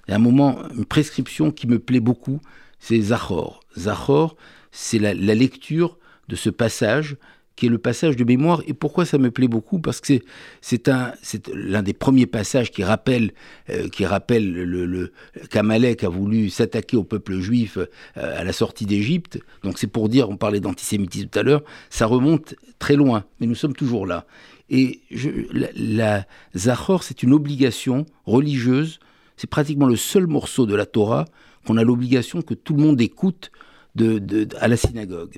Il 0.07 0.11
y 0.11 0.15
a 0.15 0.17
un 0.17 0.21
moment, 0.21 0.59
une 0.77 0.85
prescription 0.85 1.51
qui 1.51 1.67
me 1.67 1.79
plaît 1.79 2.01
beaucoup, 2.01 2.41
c'est 2.79 3.01
Zachor. 3.01 3.61
Zachor, 3.79 4.37
c'est 4.73 4.99
la, 4.99 5.15
lecture 5.15 5.99
de 6.29 6.37
ce 6.37 6.51
passage 6.51 7.17
qui 7.55 7.67
est 7.67 7.69
le 7.69 7.79
passage 7.79 8.17
de 8.17 8.25
mémoire. 8.25 8.63
Et 8.67 8.73
pourquoi 8.73 9.05
ça 9.05 9.19
me 9.19 9.31
plaît 9.31 9.47
beaucoup? 9.47 9.79
Parce 9.79 10.01
que 10.01 10.15
c'est 10.61 10.89
un, 10.89 11.13
l'un 11.55 11.83
des 11.83 11.93
premiers 11.93 12.27
passages 12.27 12.71
qui 12.73 12.83
rappelle, 12.83 13.33
euh, 13.71 13.89
le, 14.31 14.87
le 14.87 15.13
qu'Amalek 15.51 16.03
a 16.03 16.09
voulu 16.09 16.51
s'attaquer 16.51 16.97
au 16.97 17.05
peuple 17.05 17.39
juif 17.39 17.77
euh, 17.77 17.87
à 18.17 18.43
la 18.43 18.53
sortie 18.53 18.87
d'Égypte. 18.87 19.39
Donc 19.63 19.79
c'est 19.79 19.87
pour 19.87 20.09
dire, 20.09 20.31
on 20.31 20.37
parlait 20.37 20.61
d'antisémitisme 20.61 21.29
tout 21.29 21.39
à 21.39 21.43
l'heure, 21.43 21.63
ça 21.91 22.07
remonte 22.07 22.55
très 22.79 22.97
loin, 22.97 23.25
mais 23.39 23.47
nous 23.47 23.55
sommes 23.55 23.75
toujours 23.75 24.07
là. 24.07 24.27
Et 24.73 25.03
je, 25.11 25.29
la, 25.77 26.27
Zachor, 26.57 27.05
c'est 27.05 27.23
une 27.23 27.35
obligation 27.35 28.07
religieuse. 28.25 29.01
C'est 29.37 29.49
pratiquement 29.49 29.87
le 29.87 29.97
seul 29.97 30.27
morceau 30.27 30.65
de 30.65 30.75
la 30.75 30.87
Torah 30.87 31.27
qu'on 31.67 31.77
a 31.77 31.85
l'obligation 31.85 32.41
que 32.41 32.55
tout 32.55 32.75
le 32.75 32.83
monde 32.83 33.01
écoute 33.01 33.53
de, 33.95 34.49
à 34.59 34.69
la 34.69 34.79
synagogue. 34.79 35.37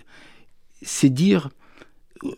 C'est 0.83 1.11
dire 1.11 1.51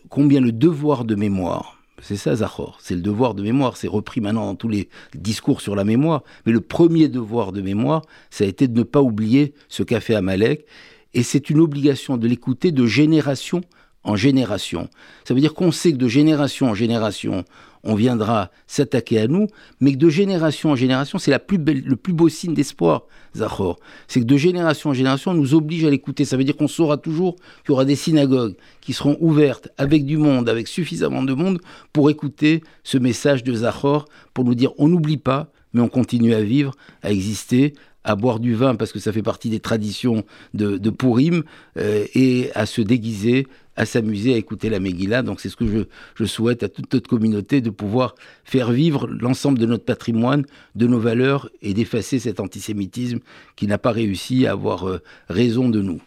combien 0.09 0.41
le 0.41 0.51
devoir 0.51 1.05
de 1.05 1.13
mémoire, 1.13 1.79
c'est 2.01 2.15
ça 2.15 2.35
Zachor, 2.35 2.79
c'est 2.81 2.95
le 2.95 3.01
devoir 3.01 3.35
de 3.35 3.43
mémoire, 3.43 3.77
c'est 3.77 3.87
repris 3.87 4.19
maintenant 4.19 4.47
dans 4.47 4.55
tous 4.55 4.67
les 4.67 4.89
discours 5.13 5.61
sur 5.61 5.75
la 5.75 5.83
mémoire, 5.83 6.23
mais 6.45 6.51
le 6.51 6.61
premier 6.61 7.07
devoir 7.07 7.51
de 7.51 7.61
mémoire, 7.61 8.01
ça 8.31 8.43
a 8.43 8.47
été 8.47 8.67
de 8.67 8.77
ne 8.77 8.83
pas 8.83 9.01
oublier 9.01 9.53
ce 9.69 9.83
qu'a 9.83 9.99
fait 9.99 10.15
Amalek, 10.15 10.65
et 11.13 11.23
c'est 11.23 11.49
une 11.49 11.59
obligation 11.59 12.17
de 12.17 12.27
l'écouter 12.27 12.71
de 12.71 12.85
génération 12.85 13.61
en 14.03 14.15
génération. 14.15 14.89
Ça 15.25 15.33
veut 15.33 15.41
dire 15.41 15.53
qu'on 15.53 15.71
sait 15.71 15.91
que 15.91 15.97
de 15.97 16.07
génération 16.07 16.69
en 16.69 16.73
génération, 16.73 17.43
on 17.83 17.95
viendra 17.95 18.51
s'attaquer 18.65 19.19
à 19.19 19.27
nous, 19.27 19.47
mais 19.79 19.93
que 19.93 19.97
de 19.97 20.09
génération 20.09 20.71
en 20.71 20.75
génération, 20.75 21.19
c'est 21.19 21.31
le 21.31 21.95
plus 21.95 22.13
beau 22.13 22.29
signe 22.29 22.53
d'espoir, 22.53 23.03
Zachor. 23.35 23.79
C'est 24.07 24.19
que 24.19 24.25
de 24.25 24.37
génération 24.37 24.89
en 24.89 24.93
génération, 24.93 25.31
on 25.31 25.35
nous 25.35 25.53
oblige 25.53 25.85
à 25.85 25.89
l'écouter. 25.89 26.25
Ça 26.25 26.37
veut 26.37 26.43
dire 26.43 26.57
qu'on 26.57 26.67
saura 26.67 26.97
toujours 26.97 27.35
qu'il 27.35 27.69
y 27.69 27.71
aura 27.71 27.85
des 27.85 27.95
synagogues 27.95 28.55
qui 28.81 28.93
seront 28.93 29.17
ouvertes 29.19 29.69
avec 29.77 30.05
du 30.05 30.17
monde, 30.17 30.49
avec 30.49 30.67
suffisamment 30.67 31.23
de 31.23 31.33
monde 31.33 31.59
pour 31.93 32.09
écouter 32.09 32.63
ce 32.83 32.97
message 32.97 33.43
de 33.43 33.53
Zachor, 33.53 34.05
pour 34.33 34.43
nous 34.43 34.55
dire 34.55 34.71
on 34.77 34.87
n'oublie 34.87 35.17
pas, 35.17 35.51
mais 35.73 35.81
on 35.81 35.89
continue 35.89 36.33
à 36.33 36.41
vivre, 36.41 36.73
à 37.01 37.11
exister, 37.11 37.73
à 38.03 38.15
boire 38.15 38.39
du 38.39 38.55
vin 38.55 38.75
parce 38.75 38.91
que 38.91 38.99
ça 38.99 39.11
fait 39.11 39.21
partie 39.21 39.49
des 39.49 39.59
traditions 39.59 40.23
de, 40.53 40.77
de 40.77 40.89
Purim, 40.89 41.43
euh, 41.77 42.05
et 42.15 42.49
à 42.55 42.65
se 42.65 42.81
déguiser 42.81 43.47
à 43.77 43.85
s'amuser 43.85 44.33
à 44.33 44.37
écouter 44.37 44.69
la 44.69 44.79
Megillah. 44.79 45.21
Donc 45.21 45.39
c'est 45.39 45.49
ce 45.49 45.55
que 45.55 45.67
je, 45.67 45.79
je, 46.15 46.25
souhaite 46.25 46.63
à 46.63 46.67
toute 46.67 46.91
notre 46.93 47.07
communauté 47.07 47.61
de 47.61 47.69
pouvoir 47.69 48.15
faire 48.43 48.71
vivre 48.71 49.07
l'ensemble 49.07 49.59
de 49.59 49.65
notre 49.65 49.85
patrimoine, 49.85 50.45
de 50.75 50.87
nos 50.87 50.99
valeurs 50.99 51.49
et 51.61 51.73
d'effacer 51.73 52.19
cet 52.19 52.39
antisémitisme 52.39 53.19
qui 53.55 53.67
n'a 53.67 53.77
pas 53.77 53.91
réussi 53.91 54.47
à 54.47 54.51
avoir 54.51 54.89
euh, 54.89 55.01
raison 55.29 55.69
de 55.69 55.81
nous. 55.81 56.01